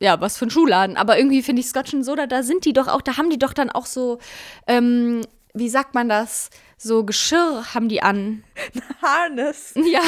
ja, 0.00 0.20
was 0.20 0.36
für 0.38 0.46
ein 0.46 0.50
Schuhladen. 0.50 0.96
Aber 0.96 1.18
irgendwie 1.18 1.42
finde 1.42 1.60
ich 1.60 1.68
Scotch 1.68 1.94
and 1.94 2.04
Soda, 2.04 2.26
da 2.26 2.42
sind 2.42 2.64
die 2.64 2.72
doch 2.72 2.88
auch, 2.88 3.02
da 3.02 3.16
haben 3.16 3.30
die 3.30 3.38
doch 3.38 3.52
dann 3.52 3.70
auch 3.70 3.86
so, 3.86 4.18
ähm, 4.66 5.22
wie 5.54 5.68
sagt 5.68 5.94
man 5.94 6.08
das? 6.08 6.50
So 6.76 7.04
Geschirr 7.04 7.74
haben 7.74 7.88
die 7.88 8.02
an. 8.02 8.44
Harness. 9.02 9.74
Ja. 9.84 10.00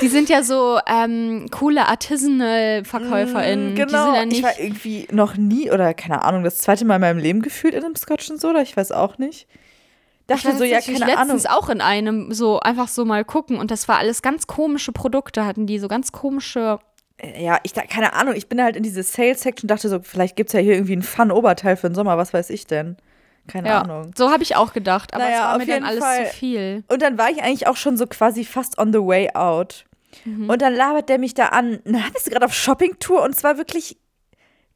Die 0.00 0.08
sind 0.08 0.28
ja 0.28 0.42
so 0.42 0.80
ähm, 0.88 1.46
coole 1.52 1.86
Artisanal-VerkäuferInnen. 1.86 3.76
genau. 3.76 4.12
Die 4.12 4.18
sind 4.18 4.32
ja 4.32 4.38
ich 4.38 4.42
war 4.42 4.58
irgendwie 4.58 5.06
noch 5.12 5.36
nie, 5.36 5.70
oder 5.70 5.94
keine 5.94 6.22
Ahnung, 6.22 6.42
das 6.42 6.58
zweite 6.58 6.84
Mal 6.84 6.96
in 6.96 7.00
meinem 7.02 7.18
Leben 7.18 7.42
gefühlt 7.42 7.72
in 7.74 7.84
einem 7.84 7.94
Scotch 7.94 8.28
and 8.28 8.40
Soda, 8.40 8.60
ich 8.60 8.76
weiß 8.76 8.90
auch 8.90 9.18
nicht. 9.18 9.46
ich 9.48 10.26
Dachte 10.26 10.48
war 10.48 10.56
so, 10.56 10.64
ja, 10.64 10.80
keine 10.80 11.04
Ahnung. 11.04 11.36
letztens 11.36 11.46
auch 11.46 11.68
in 11.68 11.80
einem, 11.80 12.32
so 12.34 12.58
einfach 12.58 12.88
so 12.88 13.04
mal 13.04 13.24
gucken. 13.24 13.58
Und 13.58 13.70
das 13.70 13.86
war 13.86 13.98
alles 13.98 14.20
ganz 14.20 14.48
komische 14.48 14.90
Produkte, 14.90 15.46
hatten 15.46 15.66
die 15.68 15.78
so 15.78 15.86
ganz 15.86 16.10
komische. 16.10 16.80
Ja, 17.38 17.58
ich 17.62 17.72
da, 17.72 17.82
keine 17.82 18.12
Ahnung, 18.12 18.34
ich 18.36 18.48
bin 18.48 18.62
halt 18.62 18.76
in 18.76 18.82
diese 18.82 19.02
Sales-Section, 19.02 19.68
dachte 19.68 19.88
so, 19.88 20.00
vielleicht 20.02 20.36
gibt 20.36 20.50
es 20.50 20.52
ja 20.52 20.60
hier 20.60 20.74
irgendwie 20.74 20.96
ein 20.96 21.02
Fun-Oberteil 21.02 21.76
für 21.76 21.88
den 21.88 21.94
Sommer, 21.94 22.18
was 22.18 22.34
weiß 22.34 22.50
ich 22.50 22.66
denn. 22.66 22.96
Keine 23.48 23.68
Ja, 23.68 23.82
Ahnung. 23.82 24.10
so 24.16 24.30
habe 24.30 24.42
ich 24.42 24.56
auch 24.56 24.72
gedacht. 24.72 25.14
Aber 25.14 25.24
Naja, 25.24 25.36
es 25.36 25.42
war 25.44 25.52
auf 25.56 25.58
mir 25.66 25.74
dann 25.74 25.84
alles 25.84 26.04
Fall. 26.04 26.26
zu 26.26 26.34
viel. 26.34 26.84
Und 26.88 27.00
dann 27.00 27.16
war 27.16 27.30
ich 27.30 27.42
eigentlich 27.42 27.68
auch 27.68 27.76
schon 27.76 27.96
so 27.96 28.06
quasi 28.06 28.44
fast 28.44 28.76
on 28.78 28.92
the 28.92 28.98
way 28.98 29.30
out. 29.34 29.86
Mhm. 30.24 30.50
Und 30.50 30.60
dann 30.62 30.74
labert 30.74 31.08
der 31.08 31.18
mich 31.18 31.32
da 31.34 31.46
an, 31.46 31.78
na, 31.84 32.00
bist 32.12 32.26
du 32.26 32.30
gerade 32.30 32.44
auf 32.44 32.52
Shoppingtour? 32.54 33.22
Und 33.22 33.34
zwar 33.36 33.56
wirklich 33.56 33.96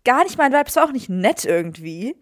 gar 0.04 0.22
nicht 0.24 0.38
mein 0.38 0.52
Vibe, 0.52 0.64
es 0.66 0.76
war 0.76 0.84
auch 0.84 0.92
nicht 0.92 1.10
nett 1.10 1.44
irgendwie, 1.44 2.16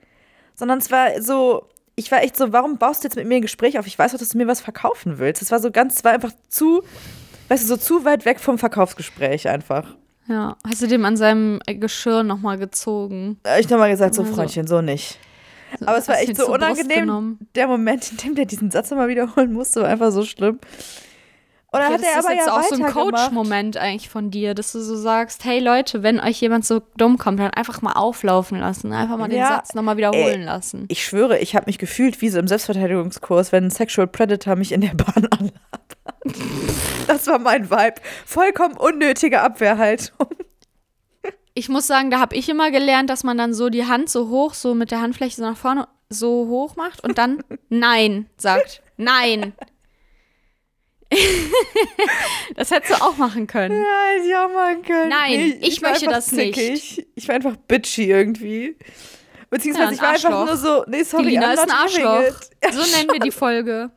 sondern 0.54 0.78
es 0.78 0.90
war 0.90 1.20
so, 1.22 1.68
ich 1.94 2.11
war 2.11 2.22
echt 2.22 2.37
so, 2.37 2.52
warum 2.52 2.78
baust 2.78 3.04
du 3.04 3.09
jetzt 3.09 3.14
mit 3.16 3.26
mir 3.28 3.37
ein 3.37 3.42
Gespräch 3.42 3.78
auf? 3.78 3.87
Ich 3.87 3.98
weiß 3.98 4.12
doch, 4.12 4.18
dass 4.18 4.31
du 4.31 4.38
mir 4.38 4.46
was 4.48 4.61
verkaufen 4.61 5.18
willst. 5.18 5.42
Es 5.42 5.52
war 5.52 5.61
so 5.61 5.70
ganz, 5.70 5.96
es 5.96 6.04
war 6.04 6.12
einfach 6.12 6.33
zu, 6.48 6.83
weißt 7.48 7.62
du, 7.64 7.68
so 7.68 7.76
zu 7.76 8.04
weit 8.04 8.24
weg 8.24 8.40
vom 8.40 8.59
Verkaufsgespräch 8.59 9.48
einfach. 9.48 9.96
Ja. 10.29 10.57
Hast 10.67 10.83
du 10.83 10.87
dem 10.87 11.05
an 11.05 11.17
seinem 11.17 11.61
äh, 11.67 11.75
Geschirr 11.75 12.23
nochmal 12.23 12.59
gezogen? 12.59 13.38
Hab 13.47 13.59
ich 13.61 13.69
nochmal 13.69 13.91
gesagt, 13.91 14.14
so 14.14 14.23
Also. 14.23 14.35
Freundchen, 14.35 14.67
so 14.67 14.81
nicht. 14.83 15.19
Aber 15.85 15.99
es 15.99 16.09
war 16.09 16.19
echt 16.19 16.37
so 16.37 16.53
unangenehm. 16.53 17.38
Der 17.55 17.67
Moment, 17.67 18.11
in 18.12 18.17
dem 18.19 18.35
der 18.35 18.45
diesen 18.47 18.71
Satz 18.71 18.91
immer 18.91 19.09
wiederholen 19.09 19.53
musste, 19.53 19.83
war 19.83 19.88
einfach 19.88 20.12
so 20.12 20.25
schlimm. 20.25 20.59
Dann 21.70 21.83
Ja, 21.83 21.88
hat 21.88 21.94
das 22.00 22.02
er 22.02 22.18
ist 22.20 22.24
aber 22.24 22.35
jetzt 22.35 22.46
ja 22.46 22.57
auch 22.59 22.62
so 22.62 22.74
ein. 22.76 22.87
Coach-Moment 22.92 23.76
eigentlich 23.76 24.09
von 24.09 24.31
dir, 24.31 24.54
dass 24.54 24.72
du 24.72 24.81
so 24.81 24.96
sagst, 24.96 25.44
hey 25.44 25.59
Leute, 25.61 26.02
wenn 26.02 26.18
euch 26.18 26.40
jemand 26.40 26.64
so 26.64 26.81
dumm 26.96 27.18
kommt, 27.18 27.40
dann 27.40 27.50
einfach 27.50 27.83
mal 27.83 27.92
auflaufen 27.92 28.59
lassen, 28.59 28.92
einfach 28.92 29.18
mal 29.18 29.28
den 29.28 29.38
Ja, 29.40 29.48
Satz 29.48 29.74
nochmal 29.74 29.98
wiederholen 29.98 30.40
ey. 30.40 30.44
lassen. 30.44 30.87
Ich 30.88 31.04
schwöre, 31.04 31.38
ich 31.38 31.54
habe 31.54 31.66
mich 31.66 31.78
gefühlt 31.78 32.22
wie 32.22 32.31
so 32.31 32.38
im 32.38 32.48
Selbstverteidigungskurs, 32.48 33.52
wenn 33.52 33.64
ein 33.64 33.70
Sexual 33.70 34.07
Predator 34.07 34.57
mich 34.57 34.72
in 34.72 34.81
der 34.81 34.94
Bahn 34.94 35.26
anlabert. 35.26 35.96
Das 37.07 37.26
war 37.26 37.38
mein 37.38 37.70
Vibe. 37.70 38.00
Vollkommen 38.24 38.76
unnötige 38.76 39.40
Abwehrhaltung. 39.42 40.26
Ich 41.54 41.68
muss 41.68 41.87
sagen, 41.87 42.11
da 42.11 42.20
habe 42.20 42.37
ich 42.37 42.48
immer 42.48 42.70
gelernt, 42.70 43.11
dass 43.11 43.24
man 43.24 43.37
dann 43.37 43.52
so 43.52 43.68
die 43.68 43.85
Hand 43.87 44.09
so 44.09 44.28
hoch, 44.28 44.54
so 44.54 44.74
mit 44.74 44.90
der 44.90 45.00
Handfläche 45.00 45.37
so 45.37 45.42
nach 45.42 45.57
vorne 45.57 45.88
so 46.09 46.46
hoch 46.48 46.76
macht 46.76 47.02
und 47.04 47.18
dann 47.18 47.42
Nein 47.68 48.26
sagt. 48.37 48.81
Nein. 48.96 49.52
das 52.57 52.71
hättest 52.71 52.92
du 52.92 53.03
auch 53.05 53.16
machen 53.16 53.47
können. 53.47 53.75
Ja, 53.81 53.88
hätte 54.14 54.27
ich 54.29 54.37
auch 54.37 54.53
machen 54.53 54.83
können. 54.83 55.09
Nein, 55.09 55.57
ich 55.61 55.83
war 55.83 55.90
möchte 55.90 56.07
das 56.07 56.33
nicht. 56.33 56.55
zickig. 56.55 57.07
Ich 57.14 57.29
war 57.29 57.35
einfach 57.35 57.57
bitchy 57.57 58.11
irgendwie. 58.11 58.77
Beziehungsweise 59.51 59.88
Ja, 59.88 59.92
ich 59.94 60.03
war 60.03 60.31
einfach 60.31 60.47
nur 60.47 60.57
so, 60.57 60.85
nee, 60.87 61.03
sorry, 61.03 61.25
Die 61.25 61.29
Lina 61.31 61.53
ist 61.55 61.61
ein 61.61 61.71
Arschloch. 61.71 62.40
Ja, 62.62 62.73
So 62.73 62.97
nennen 62.97 63.11
wir 63.12 63.21
die 63.21 63.31
Folge. 63.31 63.90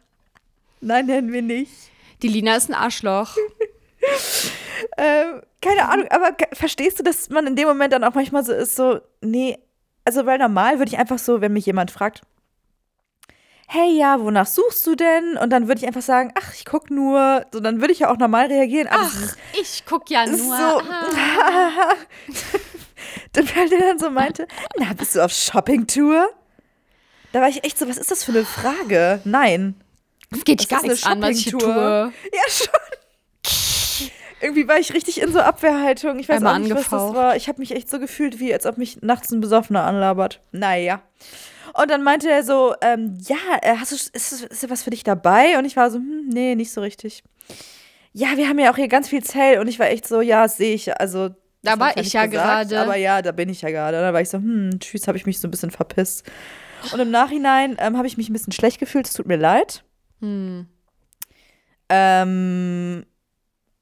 Nein, 0.80 1.06
nennen 1.08 1.32
wir 1.34 1.41
nicht. 1.41 1.71
Die 2.21 2.28
Lina 2.30 2.56
ist 2.56 2.69
ein 2.69 2.76
Arschloch. 2.76 3.36
Ähm, 4.97 5.41
keine 5.62 5.88
Ahnung, 5.89 6.08
aber 6.10 6.36
verstehst 6.54 6.97
du, 6.97 7.04
dass 7.04 7.30
man 7.30 7.45
in 7.45 7.56
dem 7.56 7.67
Moment 7.67 7.93
dann 7.93 8.04
auch 8.04 8.15
manchmal 8.15 8.43
so 8.43 8.52
ist, 8.52 8.76
so, 8.76 9.00
nee, 9.21 9.58
also 10.06 10.26
weil 10.26 10.39
normal 10.39 10.80
würde 10.80 10.91
ich 10.91 10.97
einfach 10.97 11.19
so, 11.19 11.39
wenn 11.39 11.54
mich 11.54 11.67
jemand 11.67 11.91
fragt, 11.91 12.21
hey, 13.73 13.97
ja, 13.97 14.19
wonach 14.19 14.47
suchst 14.47 14.86
du 14.86 14.95
denn? 14.95 15.38
Und 15.38 15.49
dann 15.49 15.67
würde 15.69 15.79
ich 15.79 15.88
einfach 15.88 16.01
sagen, 16.01 16.34
ach, 16.38 16.53
ich 16.53 16.65
guck 16.65 16.91
nur, 16.91 17.45
so, 17.53 17.62
dann 17.62 17.79
würde 17.79 17.93
ich 17.93 17.99
ja 17.99 18.12
auch 18.12 18.17
normal 18.17 18.47
reagieren. 18.47 18.89
Ach, 18.91 19.10
ich 19.60 19.84
guck 19.86 20.10
ja 20.10 20.23
ist 20.23 20.43
nur. 20.43 20.57
so, 20.57 20.62
Ah. 20.62 21.95
dann, 23.34 23.47
weil 23.55 23.69
der 23.69 23.79
dann 23.79 23.99
so 23.99 24.10
meinte, 24.10 24.45
na, 24.77 24.91
bist 24.93 25.15
du 25.15 25.23
auf 25.23 25.31
Shoppingtour? 25.31 26.29
Da 27.31 27.39
war 27.39 27.47
ich 27.47 27.63
echt 27.63 27.77
so, 27.79 27.88
was 27.88 27.97
ist 27.97 28.12
das 28.12 28.25
für 28.25 28.34
eine 28.34 28.43
Frage? 28.43 29.21
Nein. 29.23 29.75
Es 30.31 30.43
geht 30.43 30.60
dich 30.60 30.67
gar 30.67 30.81
ist 30.84 30.88
nichts 30.89 31.05
an, 31.05 31.21
was 31.21 31.38
ich 31.38 31.45
tue. 31.51 31.62
Ja, 32.34 32.41
schon. 32.49 32.67
Irgendwie 34.41 34.67
war 34.67 34.79
ich 34.79 34.93
richtig 34.93 35.21
in 35.21 35.31
so 35.31 35.39
Abwehrhaltung. 35.39 36.17
Ich 36.19 36.27
weiß 36.27 36.38
Einmal 36.38 36.55
auch 36.55 36.60
nicht, 36.60 36.73
was 36.73 36.86
das 36.86 36.93
angefaucht. 36.93 37.15
war. 37.15 37.36
Ich 37.36 37.47
habe 37.47 37.60
mich 37.60 37.71
echt 37.75 37.89
so 37.89 37.99
gefühlt, 37.99 38.39
wie 38.39 38.51
als 38.53 38.65
ob 38.65 38.77
mich 38.77 39.01
nachts 39.01 39.31
ein 39.31 39.39
Besoffener 39.39 39.84
anlabert. 39.84 40.41
Naja. 40.51 41.01
Und 41.73 41.89
dann 41.89 42.03
meinte 42.03 42.29
er 42.29 42.43
so, 42.43 42.73
ähm, 42.81 43.17
ja, 43.21 43.38
äh, 43.62 43.75
hast 43.77 43.91
du, 43.91 43.95
ist, 43.95 44.43
ist, 44.43 44.69
was 44.69 44.84
für 44.84 44.89
dich 44.89 45.03
dabei? 45.03 45.57
Und 45.57 45.65
ich 45.65 45.75
war 45.75 45.89
so, 45.89 45.97
hm, 45.97 46.27
nee, 46.27 46.55
nicht 46.55 46.71
so 46.71 46.81
richtig. 46.81 47.23
Ja, 48.13 48.36
wir 48.36 48.49
haben 48.49 48.60
ja 48.60 48.71
auch 48.71 48.75
hier 48.75 48.88
ganz 48.88 49.07
viel 49.10 49.23
Zell. 49.23 49.60
Und 49.60 49.67
ich 49.67 49.79
war 49.79 49.88
echt 49.89 50.07
so, 50.07 50.21
ja, 50.21 50.47
sehe 50.47 50.73
ich. 50.73 50.99
Also, 50.99 51.29
Da 51.62 51.79
war 51.79 51.95
ich 51.97 52.13
ja 52.13 52.25
gesagt, 52.25 52.69
gerade. 52.69 52.79
Aber 52.81 52.95
ja, 52.95 53.21
da 53.21 53.31
bin 53.31 53.49
ich 53.49 53.62
ja 53.62 53.69
gerade. 53.69 53.97
Und 53.97 54.03
dann 54.03 54.13
war 54.13 54.21
ich 54.21 54.29
so, 54.29 54.38
hm, 54.38 54.79
tschüss, 54.79 55.07
habe 55.07 55.17
ich 55.17 55.25
mich 55.25 55.39
so 55.39 55.47
ein 55.47 55.51
bisschen 55.51 55.71
verpisst. 55.71 56.29
Und 56.91 56.99
im 56.99 57.12
Nachhinein 57.12 57.77
ähm, 57.79 57.97
habe 57.97 58.07
ich 58.07 58.17
mich 58.17 58.29
ein 58.29 58.34
bisschen 58.34 58.53
schlecht 58.53 58.79
gefühlt. 58.79 59.07
Es 59.07 59.13
tut 59.13 59.27
mir 59.27 59.38
leid. 59.38 59.84
Hm. 60.19 60.67
Ähm, 61.89 63.05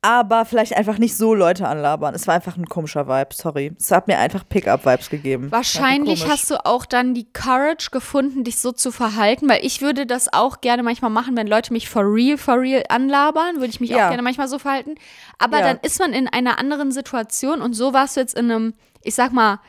aber 0.02 0.46
vielleicht 0.46 0.78
einfach 0.78 0.98
nicht 0.98 1.18
so 1.18 1.34
Leute 1.34 1.68
anlabern. 1.68 2.16
Es 2.16 2.26
war 2.26 2.36
einfach 2.36 2.56
ein 2.56 2.68
komischer 2.68 3.08
Vibe, 3.08 3.34
sorry. 3.34 3.74
Es 3.78 3.92
hat 3.92 4.08
mir 4.08 4.18
einfach 4.18 4.48
Pickup-Vibes 4.48 5.10
gegeben. 5.10 5.52
Wahrscheinlich 5.52 6.26
hast 6.30 6.50
du 6.50 6.66
auch 6.66 6.86
dann 6.86 7.14
die 7.14 7.28
Courage 7.34 7.90
gefunden, 7.92 8.46
dich 8.46 8.60
so 8.60 8.72
zu 8.72 8.92
verhalten, 8.94 9.50
weil 9.50 9.66
ich 9.66 9.82
würde 9.82 10.06
das 10.06 10.32
auch 10.32 10.62
gerne 10.62 10.84
manchmal 10.84 11.12
machen, 11.12 11.36
wenn 11.36 11.48
Leute 11.48 11.74
mich 11.74 11.90
for 11.90 12.04
real, 12.04 12.38
for 12.38 12.60
real 12.62 12.84
anlabern, 12.88 13.58
würde 13.58 13.68
ich 13.72 13.82
mich 13.82 13.90
Ja. 13.90 14.06
auch 14.06 14.10
gerne 14.10 14.24
manchmal 14.24 14.48
so 14.48 14.58
verhalten. 14.58 14.96
Aber 15.38 15.60
Ja. 15.60 15.66
dann 15.66 15.80
ist 15.82 16.00
man 16.00 16.14
in 16.14 16.28
einer 16.30 16.60
anderen 16.60 16.92
Situation 16.94 17.62
und 17.62 17.74
so 17.74 17.92
warst 17.94 18.16
du 18.16 18.22
jetzt 18.22 18.38
in 18.38 18.50
einem, 18.50 18.74
ich 19.04 19.16
sag 19.16 19.34
mal, 19.34 19.60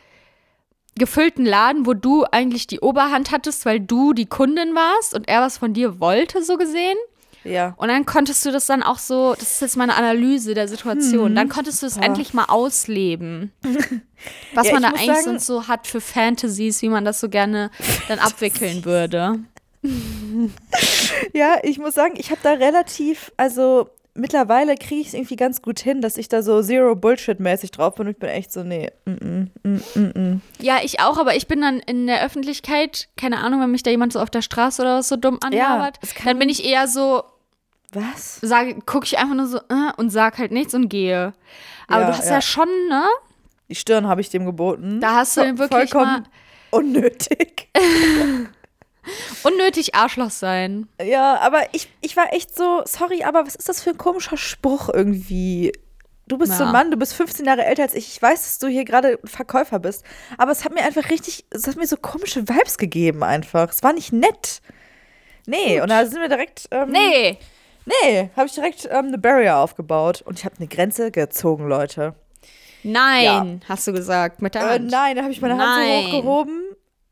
gefüllten 0.96 1.44
Laden, 1.46 1.86
wo 1.86 1.94
du 1.94 2.24
eigentlich 2.30 2.66
die 2.66 2.80
Oberhand 2.80 3.30
hattest, 3.32 3.64
weil 3.66 3.80
du 3.80 4.12
die 4.12 4.26
Kundin 4.26 4.74
warst 4.74 5.14
und 5.14 5.28
er 5.28 5.40
was 5.40 5.58
von 5.58 5.72
dir 5.72 5.98
wollte, 5.98 6.42
so 6.44 6.56
gesehen. 6.56 6.96
Ja. 7.44 7.74
Und 7.78 7.88
dann 7.88 8.04
konntest 8.06 8.44
du 8.44 8.50
das 8.52 8.66
dann 8.66 8.82
auch 8.82 8.98
so, 8.98 9.34
das 9.34 9.52
ist 9.54 9.60
jetzt 9.62 9.76
meine 9.76 9.94
Analyse 9.94 10.52
der 10.54 10.64
Hm. 10.64 10.70
Situation, 10.70 11.34
dann 11.34 11.48
konntest 11.48 11.82
du 11.82 11.86
es 11.86 11.96
endlich 11.96 12.34
mal 12.34 12.44
ausleben. 12.46 13.52
Was 14.54 14.66
Ja, 14.66 14.74
man 14.74 14.82
da 14.82 14.88
eigentlich 14.90 15.06
sagen- 15.06 15.24
sonst 15.24 15.46
so 15.46 15.66
hat 15.68 15.86
für 15.86 16.00
Fantasies, 16.02 16.82
wie 16.82 16.88
man 16.90 17.04
das 17.04 17.20
so 17.20 17.28
gerne 17.30 17.70
dann 18.08 18.18
abwickeln 18.18 18.84
würde. 18.84 19.38
Ja, 21.32 21.56
ich 21.62 21.78
muss 21.78 21.94
sagen, 21.94 22.14
ich 22.16 22.30
habe 22.30 22.40
da 22.42 22.52
relativ, 22.52 23.32
also 23.36 23.88
mittlerweile 24.20 24.76
kriege 24.76 25.00
ich 25.00 25.08
es 25.08 25.14
irgendwie 25.14 25.36
ganz 25.36 25.62
gut 25.62 25.80
hin, 25.80 26.00
dass 26.00 26.16
ich 26.16 26.28
da 26.28 26.42
so 26.42 26.62
Zero 26.62 26.94
Bullshit-mäßig 26.94 27.70
drauf 27.72 27.94
bin 27.96 28.06
und 28.06 28.12
ich 28.12 28.18
bin 28.18 28.28
echt 28.28 28.52
so, 28.52 28.62
nee, 28.62 28.90
mm, 29.06 29.10
mm, 29.12 29.50
mm, 29.64 29.80
mm, 29.94 30.12
mm. 30.20 30.40
Ja, 30.60 30.78
ich 30.82 31.00
auch, 31.00 31.18
aber 31.18 31.34
ich 31.34 31.46
bin 31.48 31.60
dann 31.60 31.80
in 31.80 32.06
der 32.06 32.24
Öffentlichkeit, 32.24 33.08
keine 33.16 33.38
Ahnung, 33.38 33.60
wenn 33.60 33.70
mich 33.70 33.82
da 33.82 33.90
jemand 33.90 34.12
so 34.12 34.20
auf 34.20 34.30
der 34.30 34.42
Straße 34.42 34.80
oder 34.82 34.98
was 34.98 35.08
so 35.08 35.16
dumm 35.16 35.38
anlabert, 35.42 35.98
kann- 36.14 36.26
dann 36.26 36.38
bin 36.38 36.48
ich 36.48 36.64
eher 36.64 36.86
so, 36.86 37.24
Was? 37.92 38.38
sage, 38.40 38.76
gucke 38.86 39.06
ich 39.06 39.18
einfach 39.18 39.34
nur 39.34 39.46
so 39.46 39.58
äh, 39.58 39.92
und 39.96 40.10
sag 40.10 40.38
halt 40.38 40.52
nichts 40.52 40.74
und 40.74 40.88
gehe. 40.88 41.32
Aber 41.88 42.02
Ja, 42.02 42.06
du 42.10 42.16
hast 42.18 42.26
ja. 42.28 42.34
ja. 42.34 42.40
schon, 42.40 42.68
ne? 42.88 43.02
Die 43.68 43.74
Stirn 43.74 44.06
habe 44.06 44.20
ich 44.20 44.30
dem 44.30 44.46
geboten. 44.46 45.00
Da 45.00 45.14
hast 45.16 45.36
du 45.36 45.42
Vo- 45.42 45.58
wirklich 45.58 45.90
vollkommen 45.90 46.26
unnötig. 46.70 47.68
Unnötig 49.42 49.94
Arschloch 49.94 50.30
sein. 50.30 50.88
Ja, 51.02 51.38
aber 51.40 51.62
ich, 51.72 51.88
ich 52.00 52.16
war 52.16 52.32
echt 52.32 52.54
so, 52.54 52.82
sorry, 52.84 53.22
aber 53.24 53.46
was 53.46 53.54
ist 53.54 53.68
das 53.68 53.82
für 53.82 53.90
ein 53.90 53.98
komischer 53.98 54.36
Spruch 54.36 54.88
irgendwie? 54.92 55.72
Du 56.28 56.38
bist 56.38 56.52
so 56.56 56.62
Ja. 56.62 56.68
ein 56.68 56.72
Mann, 56.72 56.90
du 56.90 56.96
bist 56.96 57.14
15 57.14 57.44
Jahre 57.44 57.64
älter 57.64 57.82
als 57.82 57.94
ich. 57.94 58.08
Ich 58.08 58.22
weiß, 58.22 58.40
dass 58.42 58.58
du 58.60 58.68
hier 58.68 58.84
gerade 58.84 59.18
Verkäufer 59.24 59.78
bist. 59.80 60.04
Aber 60.38 60.52
es 60.52 60.64
hat 60.64 60.72
mir 60.72 60.84
einfach 60.84 61.10
richtig, 61.10 61.44
es 61.50 61.66
hat 61.66 61.76
mir 61.76 61.86
so 61.86 61.96
komische 61.96 62.48
Vibes 62.48 62.78
gegeben 62.78 63.22
einfach. 63.24 63.70
Es 63.70 63.82
war 63.82 63.92
nicht 63.92 64.12
nett. 64.12 64.60
Nee, 65.46 65.80
und 65.80 65.88
da 65.90 66.06
sind 66.06 66.20
wir 66.20 66.28
direkt. 66.28 66.68
Ähm, 66.70 66.90
Nee. 66.90 67.38
Nee, 67.86 68.30
habe 68.36 68.46
ich 68.46 68.52
direkt 68.54 68.84
ähm, 68.90 69.06
eine 69.06 69.18
Barrier 69.18 69.56
aufgebaut. 69.56 70.22
Und 70.22 70.38
ich 70.38 70.44
habe 70.44 70.54
eine 70.58 70.68
Grenze 70.68 71.10
gezogen, 71.10 71.66
Leute. 71.66 72.14
Nein, 72.82 73.60
hast 73.68 73.86
du 73.86 73.92
gesagt, 73.92 74.40
mit 74.42 74.54
der 74.54 74.62
Äh, 74.62 74.68
Hand. 74.74 74.90
nein, 74.90 75.16
da 75.16 75.22
habe 75.22 75.32
ich 75.32 75.40
meine 75.40 75.54
Hand 75.58 75.62
Nein. 75.76 76.02
so 76.04 76.06
hochgehoben. 76.18 76.62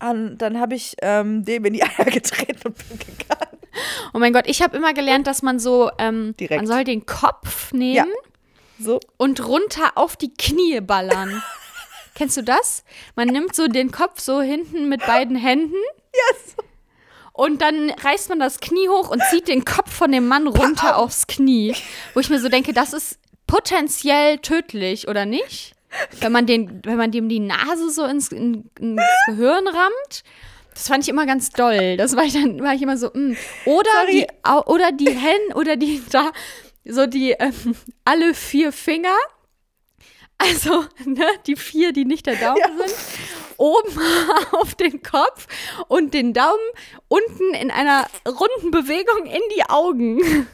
Und 0.01 0.39
dann 0.39 0.61
habe 0.61 0.75
ich 0.77 0.95
ähm, 1.03 1.45
dem 1.45 1.65
in 1.65 1.73
die 1.75 1.83
Eier 1.83 2.05
getreten 2.07 2.61
und 2.69 2.89
bin 2.89 2.99
gegangen. 2.99 3.59
Oh 4.15 4.19
mein 4.19 4.33
Gott, 4.33 4.45
ich 4.47 4.63
habe 4.63 4.77
immer 4.77 4.95
gelernt, 4.95 5.27
dass 5.27 5.43
man 5.43 5.59
so, 5.59 5.91
ähm, 5.99 6.35
man 6.51 6.67
soll 6.67 6.85
den 6.85 7.05
Kopf 7.07 7.73
nehmen 7.73 7.95
Ja. 7.97 8.05
So. 8.81 9.01
und 9.17 9.45
runter 9.47 9.93
auf 9.97 10.17
die 10.17 10.33
Knie 10.35 10.81
ballern. 10.81 11.43
Kennst 12.15 12.37
du 12.37 12.43
das? 12.43 12.85
Man 13.17 13.29
nimmt 13.29 13.55
so 13.55 13.67
den 13.69 13.91
Kopf 13.93 14.21
so 14.21 14.41
hinten 14.41 14.89
mit 14.89 15.05
beiden 15.07 15.37
Händen 15.37 15.75
Ja, 16.15 16.37
so. 16.47 16.63
und 17.33 17.61
dann 17.63 17.91
reißt 17.91 18.29
man 18.29 18.41
das 18.41 18.59
Knie 18.61 18.89
hoch 18.89 19.11
und 19.11 19.23
zieht 19.31 19.47
den 19.49 19.65
Kopf 19.65 19.93
von 19.93 20.11
dem 20.11 20.27
Mann 20.27 20.47
runter 20.49 20.97
aufs 20.97 21.27
Knie. 21.29 21.75
Wo 22.15 22.21
ich 22.21 22.31
mir 22.31 22.41
so 22.41 22.49
denke, 22.49 22.73
das 22.73 22.93
ist 22.93 23.19
potenziell 23.47 24.39
tödlich, 24.39 25.07
oder 25.09 25.27
nicht? 25.27 25.75
Wenn 26.21 26.33
man, 26.33 26.47
den, 26.47 26.83
wenn 26.85 26.97
man 26.97 27.11
dem 27.11 27.29
die 27.29 27.41
Nase 27.41 27.91
so 27.91 28.05
ins, 28.05 28.29
in, 28.29 28.71
ins 28.79 29.03
Gehirn 29.27 29.67
rammt. 29.67 30.23
Das 30.75 30.89
fand 30.89 31.03
ich 31.03 31.11
immer 31.11 31.27
ganz 31.27 31.51
doll. 31.51 31.97
Das 31.97 32.15
war 32.15 32.25
ich 32.25 32.35
dann, 32.35 32.63
war 32.63 32.75
ich 32.75 32.83
immer 32.83 32.97
so, 32.97 33.09
mm. 33.09 33.37
oder 33.65 33.91
Sorry. 34.03 34.27
die, 34.27 34.71
oder 34.71 34.93
die 34.93 35.11
Hen, 35.11 35.55
oder 35.55 35.77
die 35.77 36.03
da, 36.11 36.31
so 36.85 37.07
die, 37.07 37.33
ähm, 37.33 37.75
alle 38.05 38.35
vier 38.35 38.73
Finger. 38.73 39.17
Also, 40.41 40.85
ne, 41.05 41.27
die 41.47 41.57
vier, 41.57 41.93
die 41.93 42.05
nicht 42.05 42.27
der 42.27 42.37
Daumen 42.37 42.79
sind, 42.79 42.95
oben 43.57 43.99
auf 44.53 44.77
den 44.77 45.03
Kopf 45.03 45.49
und 45.89 46.15
den 46.15 46.33
Daumen 46.33 46.63
unten 47.09 47.55
in 47.55 47.73
einer 47.73 48.07
runden 48.25 48.71
Bewegung 48.71 49.27
in 49.27 49.43
die 49.57 49.69
Augen. 49.69 50.47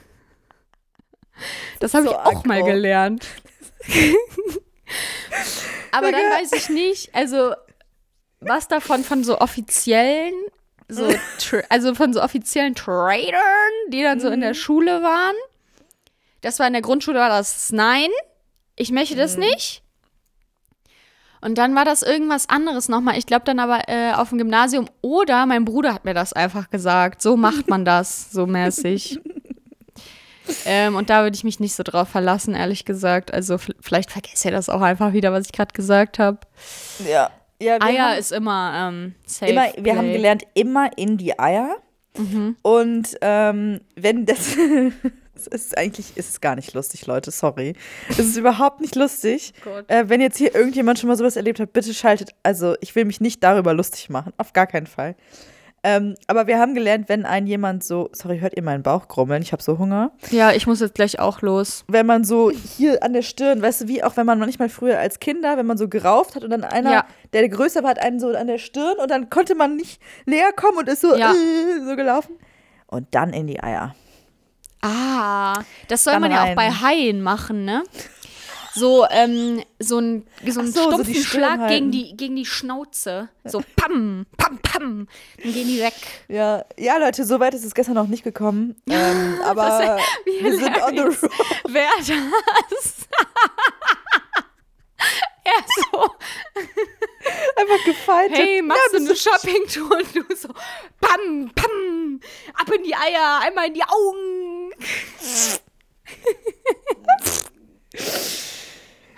Das 1.81 1.93
habe 1.93 2.07
so 2.07 2.13
ich 2.13 2.17
auch 2.17 2.45
mal 2.45 2.63
gelernt. 2.63 3.27
Aber 5.93 6.11
dann 6.13 6.21
weiß 6.21 6.53
ich 6.53 6.69
nicht, 6.69 7.15
also 7.15 7.55
was 8.41 8.69
davon 8.69 9.05
von 9.05 9.25
so 9.25 9.39
offiziellen, 9.41 10.35
so 10.89 11.09
also 11.69 11.95
von 11.95 12.13
so 12.13 12.23
offiziellen 12.23 12.75
Tradern, 12.75 13.73
die 13.89 14.03
dann 14.03 14.21
so 14.21 14.29
in 14.29 14.37
Mhm. 14.41 14.43
der 14.43 14.55
Schule 14.55 15.03
waren. 15.03 15.35
Das 16.43 16.59
war 16.59 16.67
in 16.67 16.73
der 16.75 16.83
Grundschule 16.83 17.19
war 17.19 17.31
das 17.31 17.73
nein, 17.73 18.09
ich 18.77 18.91
möchte 18.93 19.15
Mhm. 19.15 19.19
das 19.19 19.37
nicht. 19.37 19.81
Und 21.41 21.57
dann 21.59 21.75
war 21.75 21.85
das 21.85 22.03
irgendwas 22.03 22.49
anderes 22.49 22.89
nochmal. 22.89 23.19
Ich 23.19 23.27
glaube 23.27 23.45
dann 23.45 23.59
aber 23.59 23.87
äh, 23.89 24.13
auf 24.15 24.31
dem 24.31 24.39
Gymnasium 24.39 24.89
oder 25.03 25.45
mein 25.45 25.67
Bruder 25.67 25.93
hat 25.93 26.07
mir 26.07 26.15
das 26.15 26.33
einfach 26.33 26.71
gesagt. 26.71 27.21
So 27.21 27.37
macht 27.37 27.69
man 27.69 27.85
das, 27.85 28.31
so 28.33 28.47
mäßig. 28.47 29.21
ähm, 30.67 30.97
und 30.97 31.11
da 31.11 31.23
würde 31.23 31.37
ich 31.37 31.45
mich 31.45 31.61
nicht 31.61 31.75
so 31.75 31.83
drauf 31.83 32.09
verlassen, 32.09 32.55
ehrlich 32.55 32.85
gesagt. 32.85 33.33
Also 33.33 33.59
vielleicht 33.81 34.11
vergesse 34.11 34.49
ich 34.49 34.55
das 34.55 34.69
auch 34.69 34.81
einfach 34.81 35.13
wieder, 35.13 35.33
was 35.33 35.47
ich 35.47 35.53
gerade 35.53 35.73
gesagt 35.73 36.19
habe. 36.19 36.39
Ja. 37.09 37.31
ja 37.61 37.79
wir 37.79 37.83
Eier 37.83 38.11
haben 38.11 38.19
ist 38.19 38.33
immer 38.33 38.89
ähm, 38.89 39.15
safe. 39.27 39.53
immer, 39.53 39.67
wir 39.77 39.97
haben 39.97 40.07
play. 40.07 40.17
gelernt, 40.17 40.43
immer 40.55 40.91
in 40.97 41.17
die 41.17 41.39
Eier. 41.39 41.77
Mhm. 42.17 42.57
Und 42.63 43.17
ähm, 43.21 43.81
wenn 43.97 44.27
das. 44.27 44.57
Es 45.37 45.49
ist 45.49 45.77
eigentlich 45.77 46.17
ist 46.17 46.31
es 46.31 46.41
gar 46.41 46.55
nicht 46.55 46.75
lustig, 46.75 47.07
Leute, 47.07 47.33
sorry. 47.33 47.75
Es 48.09 48.21
ist 48.21 48.37
überhaupt 48.37 48.81
nicht 48.81 48.95
lustig. 48.95 49.53
Gott. 49.65 49.85
Äh, 49.91 50.09
wenn 50.09 50.21
jetzt 50.21 50.39
hier 50.39 50.55
irgendjemand 50.55 51.01
schon 51.01 51.09
mal 51.09 51.17
sowas 51.17 51.35
erlebt 51.35 51.59
hat, 51.59 51.73
bitte 51.73 51.93
schaltet. 51.93 52.31
Also, 52.45 52.77
ich 52.81 52.95
will 52.95 53.05
mich 53.05 53.21
nicht 53.21 53.43
darüber 53.43 53.75
lustig 53.75 54.11
machen. 54.11 54.33
Auf 54.39 54.53
gar 54.53 54.69
keinen 54.69 54.87
Fall. 54.87 55.17
Ähm, 55.87 56.15
aber 56.29 56.47
wir 56.47 56.59
haben 56.59 56.75
gelernt, 56.75 57.11
wenn 57.11 57.27
ein 57.27 57.47
jemand 57.47 57.85
so. 57.85 58.09
Sorry, 58.13 58.39
hört 58.39 58.57
ihr 58.57 58.63
meinen 58.63 58.83
Bauch 58.83 59.07
grummeln? 59.07 59.43
Ich 59.43 59.53
habe 59.53 59.63
so 59.63 59.77
Hunger. 59.79 60.13
Ja, 60.31 60.51
ich 60.53 60.67
muss 60.67 60.81
jetzt 60.81 60.95
gleich 60.95 61.19
auch 61.21 61.43
los. 61.43 61.85
Wenn 61.89 62.07
man 62.07 62.25
so 62.25 62.51
hier 62.51 63.03
an 63.03 63.13
der 63.13 63.21
Stirn, 63.21 63.61
weißt 63.61 63.83
du, 63.83 63.89
wie 63.89 64.03
auch 64.03 64.17
wenn 64.17 64.25
man 64.25 64.39
manchmal 64.39 64.71
früher 64.71 64.99
als 64.99 65.21
Kinder, 65.21 65.59
wenn 65.59 65.67
man 65.67 65.77
so 65.77 65.87
gerauft 65.89 66.37
hat 66.37 66.43
und 66.43 66.51
dann 66.51 66.65
einer, 66.65 66.91
Ja. 66.91 67.05
der 67.35 67.47
größer 67.51 67.83
war, 67.83 67.91
hat 67.91 67.99
einen 67.99 68.19
so 68.19 68.29
an 68.35 68.47
der 68.47 68.57
Stirn 68.59 68.97
und 68.99 69.11
dann 69.11 69.29
konnte 69.29 69.55
man 69.55 69.77
nicht 69.77 70.01
näher 70.25 70.53
kommen 70.57 70.79
und 70.79 70.89
ist 70.89 71.03
so, 71.03 71.15
Ja. 71.15 71.33
äh, 71.33 71.85
so 71.87 71.97
gelaufen. 71.97 72.37
Und 72.87 73.09
dann 73.15 73.35
in 73.35 73.47
die 73.47 73.63
Eier. 73.63 73.95
Ah, 74.81 75.63
das 75.89 76.05
soll 76.05 76.13
Dann 76.15 76.23
man 76.23 76.31
ja 76.31 76.45
auch 76.45 76.55
bei 76.55 76.71
Haien 76.71 77.23
machen, 77.23 77.65
ne? 77.65 77.83
So, 78.75 79.07
ähm, 79.09 79.63
so 79.79 79.99
ein, 79.99 80.27
so 80.45 80.61
ein 80.61 80.67
Ach 80.69 80.75
so, 80.75 80.83
so 80.83 80.91
stumpfen 80.91 81.15
Stirn 81.15 81.25
Schlag 81.27 81.61
halten. 81.61 81.69
gegen 81.69 81.91
die, 81.93 82.17
gegen 82.17 82.37
die 82.37 82.45
Schnauze. 82.45 83.29
So 83.45 83.63
pam, 83.77 84.27
pam, 84.37 84.59
pam. 84.59 85.09
Dann 85.43 85.53
gehen 85.53 85.69
die 85.69 85.81
weg. 85.81 85.95
Ja, 86.29 86.65
ja, 86.77 86.97
Leute, 86.97 87.25
so 87.25 87.39
weit 87.39 87.55
ist 87.55 87.65
es 87.65 87.75
gestern 87.75 87.95
noch 87.95 88.09
nicht 88.09 88.25
gekommen. 88.25 88.77
Ähm, 88.95 89.41
aber 89.45 89.99
wir 90.25 90.57
sind 90.57 90.83
on 90.83 90.95
the 90.95 91.01
road. 91.01 91.31
Wer 91.69 91.89
das? 91.99 92.09
er 95.45 95.65
so, 95.91 96.11
Einfach 97.57 97.85
gefeitet. 97.85 98.37
hey, 98.37 98.63
machst 98.63 98.93
ja, 98.93 98.99
du 98.99 99.05
eine 99.05 99.17
Shoppingtour? 99.17 99.97
Und 99.99 100.15
du 100.15 100.23
so, 100.37 100.49
pam, 101.01 101.51
pam, 101.55 102.21
ab 102.55 102.71
in 102.73 102.83
die 102.85 102.95
Eier, 102.95 103.41
einmal 103.43 103.67
in 103.69 103.75
die 103.75 103.83
Augen. 103.83 104.73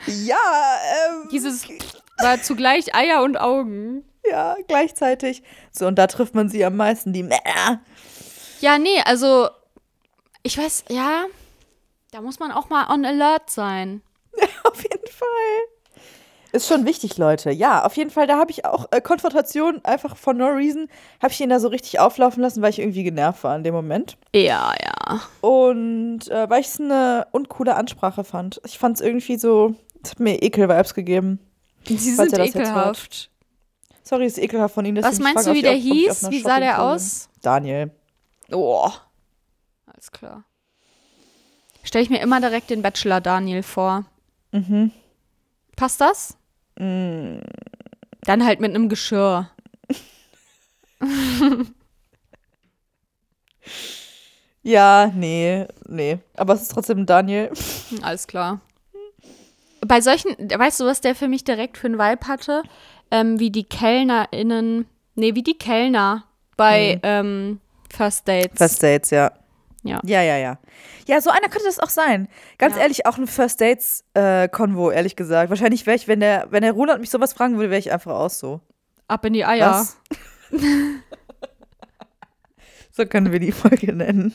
Ja, 0.06 0.36
ähm, 1.22 1.28
Dieses 1.30 1.66
war 2.18 2.40
zugleich 2.42 2.94
Eier 2.94 3.22
und 3.22 3.36
Augen. 3.36 4.04
ja, 4.28 4.56
gleichzeitig. 4.68 5.42
So, 5.70 5.86
und 5.86 5.96
da 5.96 6.06
trifft 6.06 6.34
man 6.34 6.48
sie 6.48 6.64
am 6.64 6.76
meisten, 6.76 7.12
die 7.12 7.22
Mäh. 7.22 7.36
Ja, 8.60 8.78
nee, 8.78 9.00
also 9.04 9.48
ich 10.42 10.56
weiß, 10.58 10.84
ja, 10.88 11.24
da 12.12 12.20
muss 12.20 12.38
man 12.38 12.52
auch 12.52 12.68
mal 12.68 12.88
on 12.92 13.04
alert 13.04 13.50
sein. 13.50 14.02
Auf 14.64 14.82
jeden 14.82 15.06
Fall. 15.08 15.26
Ist 16.52 16.68
schon 16.68 16.86
wichtig, 16.86 17.18
Leute. 17.18 17.50
Ja, 17.50 17.84
auf 17.84 17.96
jeden 17.98 18.08
Fall, 18.08 18.26
da 18.26 18.38
habe 18.38 18.50
ich 18.50 18.64
auch 18.64 18.86
äh, 18.90 19.02
Konfrontation 19.02 19.84
einfach 19.84 20.16
for 20.16 20.32
no 20.32 20.46
reason, 20.46 20.88
habe 21.20 21.32
ich 21.32 21.40
ihn 21.40 21.50
da 21.50 21.58
so 21.60 21.68
richtig 21.68 21.98
auflaufen 21.98 22.40
lassen, 22.42 22.62
weil 22.62 22.70
ich 22.70 22.78
irgendwie 22.78 23.02
genervt 23.02 23.44
war 23.44 23.54
in 23.56 23.64
dem 23.64 23.74
Moment. 23.74 24.16
Ja, 24.34 24.72
ja. 24.82 25.20
Und 25.42 26.30
äh, 26.30 26.48
weil 26.48 26.60
ich 26.60 26.68
es 26.68 26.80
eine 26.80 27.26
uncoole 27.32 27.74
Ansprache 27.74 28.24
fand. 28.24 28.60
Ich 28.64 28.78
fand 28.78 28.96
es 28.96 29.02
irgendwie 29.04 29.36
so, 29.36 29.74
hat 30.10 30.20
mir 30.20 30.42
Ekel-Vibes 30.42 30.94
gegeben. 30.94 31.38
Sie 31.86 31.96
sind 31.96 32.36
ekelhaft. 32.38 33.30
Sorry, 34.02 34.26
ist 34.26 34.38
ekelhaft 34.38 34.74
von 34.74 34.84
Ihnen. 34.84 35.02
Was 35.02 35.18
meinst 35.18 35.46
du, 35.46 35.52
wie 35.54 35.62
der 35.62 35.72
auf- 35.72 35.78
hieß? 35.82 36.30
Wie 36.30 36.40
sah 36.40 36.60
der 36.60 36.82
aus? 36.82 37.28
Daniel. 37.42 37.90
Oh. 38.52 38.90
Alles 39.86 40.10
klar. 40.12 40.44
Stelle 41.82 42.02
ich 42.04 42.10
mir 42.10 42.20
immer 42.20 42.40
direkt 42.40 42.70
den 42.70 42.82
Bachelor 42.82 43.20
Daniel 43.20 43.62
vor. 43.62 44.04
Mhm. 44.52 44.90
Passt 45.76 46.00
das? 46.00 46.36
Mm. 46.78 47.38
Dann 48.22 48.44
halt 48.44 48.60
mit 48.60 48.74
einem 48.74 48.88
Geschirr. 48.88 49.50
Ja, 54.62 55.12
nee, 55.14 55.66
nee. 55.86 56.18
Aber 56.34 56.54
es 56.54 56.62
ist 56.62 56.72
trotzdem 56.72 57.06
Daniel. 57.06 57.52
Alles 58.02 58.26
klar. 58.26 58.60
Bei 59.86 60.00
solchen, 60.00 60.30
weißt 60.38 60.80
du, 60.80 60.84
was 60.84 61.00
der 61.00 61.14
für 61.14 61.28
mich 61.28 61.44
direkt 61.44 61.78
für 61.78 61.86
einen 61.86 61.98
Vibe 61.98 62.26
hatte? 62.26 62.62
Ähm, 63.10 63.38
wie 63.38 63.50
die 63.50 63.64
KellnerInnen, 63.64 64.86
nee, 65.14 65.34
wie 65.34 65.42
die 65.42 65.56
Kellner 65.58 66.24
bei 66.56 67.00
ähm, 67.02 67.60
First 67.94 68.26
Dates. 68.26 68.58
First 68.58 68.82
Dates, 68.82 69.10
ja. 69.10 69.32
Ja. 69.82 70.00
Ja, 70.04 70.22
ja, 70.22 70.36
ja. 70.36 70.58
Ja, 71.06 71.20
so 71.20 71.30
einer 71.30 71.48
könnte 71.48 71.66
das 71.66 71.78
auch 71.78 71.90
sein. 71.90 72.28
Ganz 72.58 72.74
Ja. 72.74 72.82
ehrlich, 72.82 73.06
auch 73.06 73.18
ein 73.18 73.28
First 73.28 73.60
Dates 73.60 74.04
äh, 74.14 74.48
ehrlich 74.48 75.14
gesagt. 75.14 75.50
Wahrscheinlich 75.50 75.86
wäre 75.86 75.96
ich, 75.96 76.08
wenn 76.08 76.18
der, 76.18 76.48
wenn 76.50 76.62
der 76.62 76.72
Roland 76.72 77.00
mich 77.00 77.10
sowas 77.10 77.32
fragen 77.32 77.56
würde, 77.56 77.70
wäre 77.70 77.78
ich 77.78 77.92
einfach 77.92 78.12
auch 78.12 78.30
so. 78.30 78.60
Ab 79.06 79.24
in 79.24 79.34
die 79.34 79.44
Eier. 79.44 79.86
So 82.96 83.04
können 83.04 83.30
wir 83.30 83.40
die 83.40 83.52
Folge 83.52 83.92
nennen. 83.92 84.34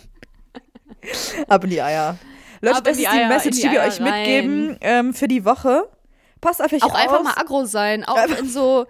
Ab 1.48 1.64
in 1.64 1.72
die 1.72 1.82
Eier. 1.82 2.20
Leute, 2.62 2.82
das 2.84 2.98
die 2.98 3.04
ist 3.04 3.12
die 3.14 3.18
Eier, 3.20 3.28
Message, 3.28 3.56
die 3.58 3.62
die 3.68 3.72
wir 3.72 3.82
euch 3.82 4.00
mitgeben 4.00 4.78
ähm, 4.82 5.14
für 5.14 5.28
die 5.28 5.44
Woche. 5.46 5.88
Passt 6.40 6.64
auf 6.64 6.72
euch 6.74 6.84
Auch 6.84 6.90
auf. 6.90 6.96
einfach 6.96 7.24
mal 7.24 7.34
aggro 7.38 7.66
sein. 7.66 8.04
Auch 8.06 8.18
in 8.26 8.48
so, 8.50 8.86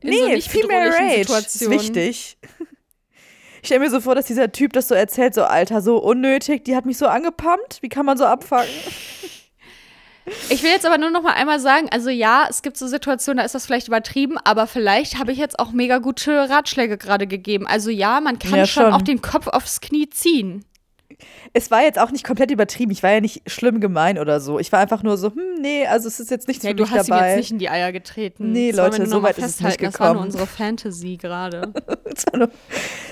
in 0.00 0.12
so 0.12 0.26
Nee, 0.26 0.34
nicht 0.34 0.50
Female 0.50 0.92
Rage 0.92 1.18
Situationen. 1.24 1.72
ist 1.78 1.82
wichtig. 1.84 2.38
Ich 3.62 3.68
stelle 3.68 3.80
mir 3.80 3.90
so 3.90 4.00
vor, 4.00 4.14
dass 4.14 4.26
dieser 4.26 4.52
Typ 4.52 4.72
das 4.72 4.86
so 4.88 4.94
erzählt, 4.94 5.34
so 5.34 5.42
Alter, 5.42 5.82
so 5.82 5.98
unnötig, 5.98 6.64
die 6.64 6.76
hat 6.76 6.86
mich 6.86 6.98
so 6.98 7.06
angepumpt. 7.06 7.78
Wie 7.80 7.88
kann 7.88 8.06
man 8.06 8.16
so 8.16 8.24
abfangen? 8.24 8.68
Ich 10.50 10.62
will 10.64 10.70
jetzt 10.70 10.84
aber 10.84 10.98
nur 10.98 11.10
noch 11.10 11.22
mal 11.22 11.34
einmal 11.34 11.60
sagen, 11.60 11.88
also 11.92 12.10
ja, 12.10 12.46
es 12.50 12.62
gibt 12.62 12.76
so 12.76 12.88
Situationen, 12.88 13.38
da 13.38 13.44
ist 13.44 13.54
das 13.54 13.64
vielleicht 13.64 13.86
übertrieben, 13.86 14.38
aber 14.42 14.66
vielleicht 14.66 15.20
habe 15.20 15.30
ich 15.30 15.38
jetzt 15.38 15.56
auch 15.60 15.70
mega 15.70 15.98
gute 15.98 16.50
Ratschläge 16.50 16.98
gerade 16.98 17.28
gegeben. 17.28 17.64
Also 17.68 17.90
ja, 17.90 18.20
man 18.20 18.40
kann 18.40 18.56
Ja, 18.58 18.66
schon, 18.66 18.84
schon. 18.86 18.92
auch 18.92 19.02
den 19.02 19.22
Kopf 19.22 19.46
aufs 19.46 19.80
Knie 19.80 20.10
ziehen. 20.10 20.64
Es 21.52 21.70
war 21.70 21.82
jetzt 21.82 21.98
auch 21.98 22.10
nicht 22.10 22.24
komplett 22.24 22.50
übertrieben. 22.50 22.90
Ich 22.90 23.02
war 23.02 23.10
ja 23.12 23.20
nicht 23.20 23.50
schlimm 23.50 23.80
gemein 23.80 24.18
oder 24.18 24.40
so. 24.40 24.58
Ich 24.58 24.70
war 24.72 24.80
einfach 24.80 25.02
nur 25.02 25.16
so, 25.16 25.28
hm, 25.30 25.60
nee, 25.60 25.86
also 25.86 26.08
es 26.08 26.20
ist 26.20 26.30
jetzt 26.30 26.48
nichts 26.48 26.62
Ja, 26.64 26.70
für 26.70 26.76
du 26.76 26.82
mich 26.84 26.92
hast 26.92 27.08
ihm 27.08 27.10
dabei. 27.10 27.28
jetzt 27.30 27.36
nicht 27.38 27.50
in 27.52 27.58
die 27.58 27.70
Eier 27.70 27.92
getreten. 27.92 28.52
Nee, 28.52 28.72
Das 28.72 28.78
Leute, 28.78 29.06
so 29.06 29.22
weit 29.22 29.38
ist 29.38 29.44
es 29.44 29.60
nicht 29.60 29.78
festhalten. 29.80 29.84
Das 29.92 30.00
war 30.00 30.06
nur 30.08 30.14
gekommen. 30.14 30.26
unsere 30.26 30.46
Fantasy 30.46 31.16
gerade. 31.16 31.72
Es 32.16 32.24
war, 32.32 32.38
nur, 32.38 32.50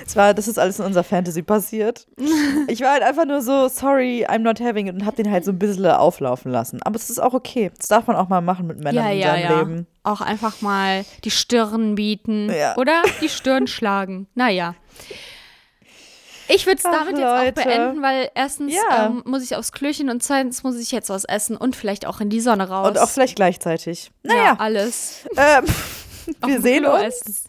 es 0.03 0.15
war, 0.15 0.33
das 0.33 0.47
ist 0.47 0.57
alles 0.57 0.79
in 0.79 0.85
unserer 0.85 1.03
Fantasy 1.03 1.43
passiert. 1.43 2.07
Ich 2.67 2.81
war 2.81 2.93
halt 2.93 3.03
einfach 3.03 3.25
nur 3.25 3.41
so, 3.41 3.67
sorry, 3.67 4.25
I'm 4.27 4.39
not 4.39 4.59
having 4.59 4.87
it 4.87 4.95
und 4.95 5.05
hab 5.05 5.15
den 5.15 5.29
halt 5.29 5.45
so 5.45 5.51
ein 5.51 5.59
bisschen 5.59 5.85
auflaufen 5.85 6.51
lassen. 6.51 6.81
Aber 6.81 6.95
es 6.95 7.09
ist 7.11 7.19
auch 7.19 7.33
okay. 7.33 7.71
Das 7.77 7.87
darf 7.87 8.07
man 8.07 8.15
auch 8.15 8.29
mal 8.29 8.41
machen 8.41 8.65
mit 8.65 8.79
Männern 8.83 9.05
ja, 9.05 9.11
in 9.11 9.19
ja, 9.19 9.27
seinem 9.27 9.43
ja. 9.43 9.59
Leben. 9.59 9.87
Auch 10.03 10.21
einfach 10.21 10.61
mal 10.61 11.05
die 11.23 11.29
Stirn 11.31 11.93
bieten. 11.95 12.49
Ja. 12.49 12.75
Oder 12.77 13.03
die 13.21 13.29
Stirn 13.29 13.67
schlagen. 13.67 14.27
Naja. 14.33 14.73
Ich 16.47 16.65
würde 16.65 16.77
es 16.77 16.83
damit 16.83 17.17
jetzt 17.17 17.25
auch 17.27 17.37
Leute. 17.43 17.51
beenden, 17.53 18.01
weil 18.01 18.29
erstens 18.35 18.73
Ja. 18.73 19.07
ähm, 19.07 19.23
muss 19.25 19.43
ich 19.43 19.55
aufs 19.55 19.71
Klöchen 19.71 20.09
und 20.09 20.21
zweitens 20.23 20.63
muss 20.63 20.77
ich 20.77 20.91
jetzt 20.91 21.09
was 21.09 21.25
essen 21.25 21.57
und 21.57 21.75
vielleicht 21.75 22.05
auch 22.05 22.21
in 22.21 22.29
die 22.29 22.39
Sonne 22.41 22.69
raus. 22.69 22.87
Und 22.89 22.97
auch 22.99 23.09
vielleicht 23.09 23.35
gleichzeitig. 23.35 24.11
Ja, 24.23 24.33
Naja, 24.33 24.55
alles. 24.59 25.25
ähm, 25.37 25.65
wir 26.45 26.61
sehen 26.61 26.85
uns. 26.85 27.45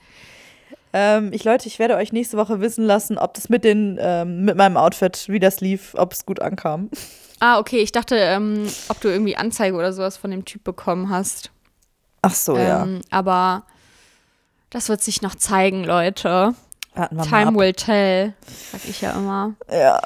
Ähm, 0.92 1.30
ich 1.32 1.44
Leute, 1.44 1.66
ich 1.68 1.78
werde 1.78 1.96
euch 1.96 2.12
nächste 2.12 2.36
Woche 2.38 2.60
wissen 2.60 2.84
lassen, 2.86 3.18
ob 3.18 3.34
das 3.34 3.48
mit 3.48 3.64
den 3.64 3.98
ähm, 4.00 4.44
mit 4.44 4.56
meinem 4.56 4.76
Outfit, 4.78 5.26
wie 5.28 5.40
das 5.40 5.60
lief, 5.60 5.94
ob 5.96 6.12
es 6.12 6.24
gut 6.26 6.40
ankam. 6.40 6.90
Ah, 7.38 7.58
okay. 7.58 7.80
Ich 7.80 7.92
dachte, 7.92 8.16
ähm, 8.16 8.66
ob 8.88 8.98
du 9.02 9.08
irgendwie 9.08 9.36
Anzeige 9.36 9.76
oder 9.76 9.92
sowas 9.92 10.16
von 10.16 10.30
dem 10.30 10.46
Typ 10.46 10.64
bekommen 10.64 11.10
hast. 11.10 11.50
Ach 12.22 12.32
so, 12.34 12.56
ja. 12.56 12.82
Ähm, 12.84 13.02
aber 13.10 13.64
das 14.70 14.88
wird 14.88 15.02
sich 15.02 15.20
noch 15.20 15.34
zeigen, 15.34 15.84
Leute. 15.84 16.54
Time 16.96 17.54
will 17.56 17.72
tell, 17.72 18.34
sag 18.72 18.84
ich 18.88 19.00
ja 19.00 19.12
immer. 19.12 19.54
Ja. 19.70 20.00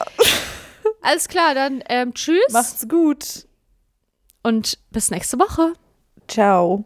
Alles 1.03 1.29
klar, 1.29 1.55
dann 1.55 1.83
ähm, 1.89 2.13
tschüss 2.15 2.53
Macht's 2.53 2.89
gut. 2.89 3.47
und 4.43 4.79
bis 4.91 5.11
nächste 5.11 5.39
Woche. 5.39 5.73
Ciao. 6.29 6.85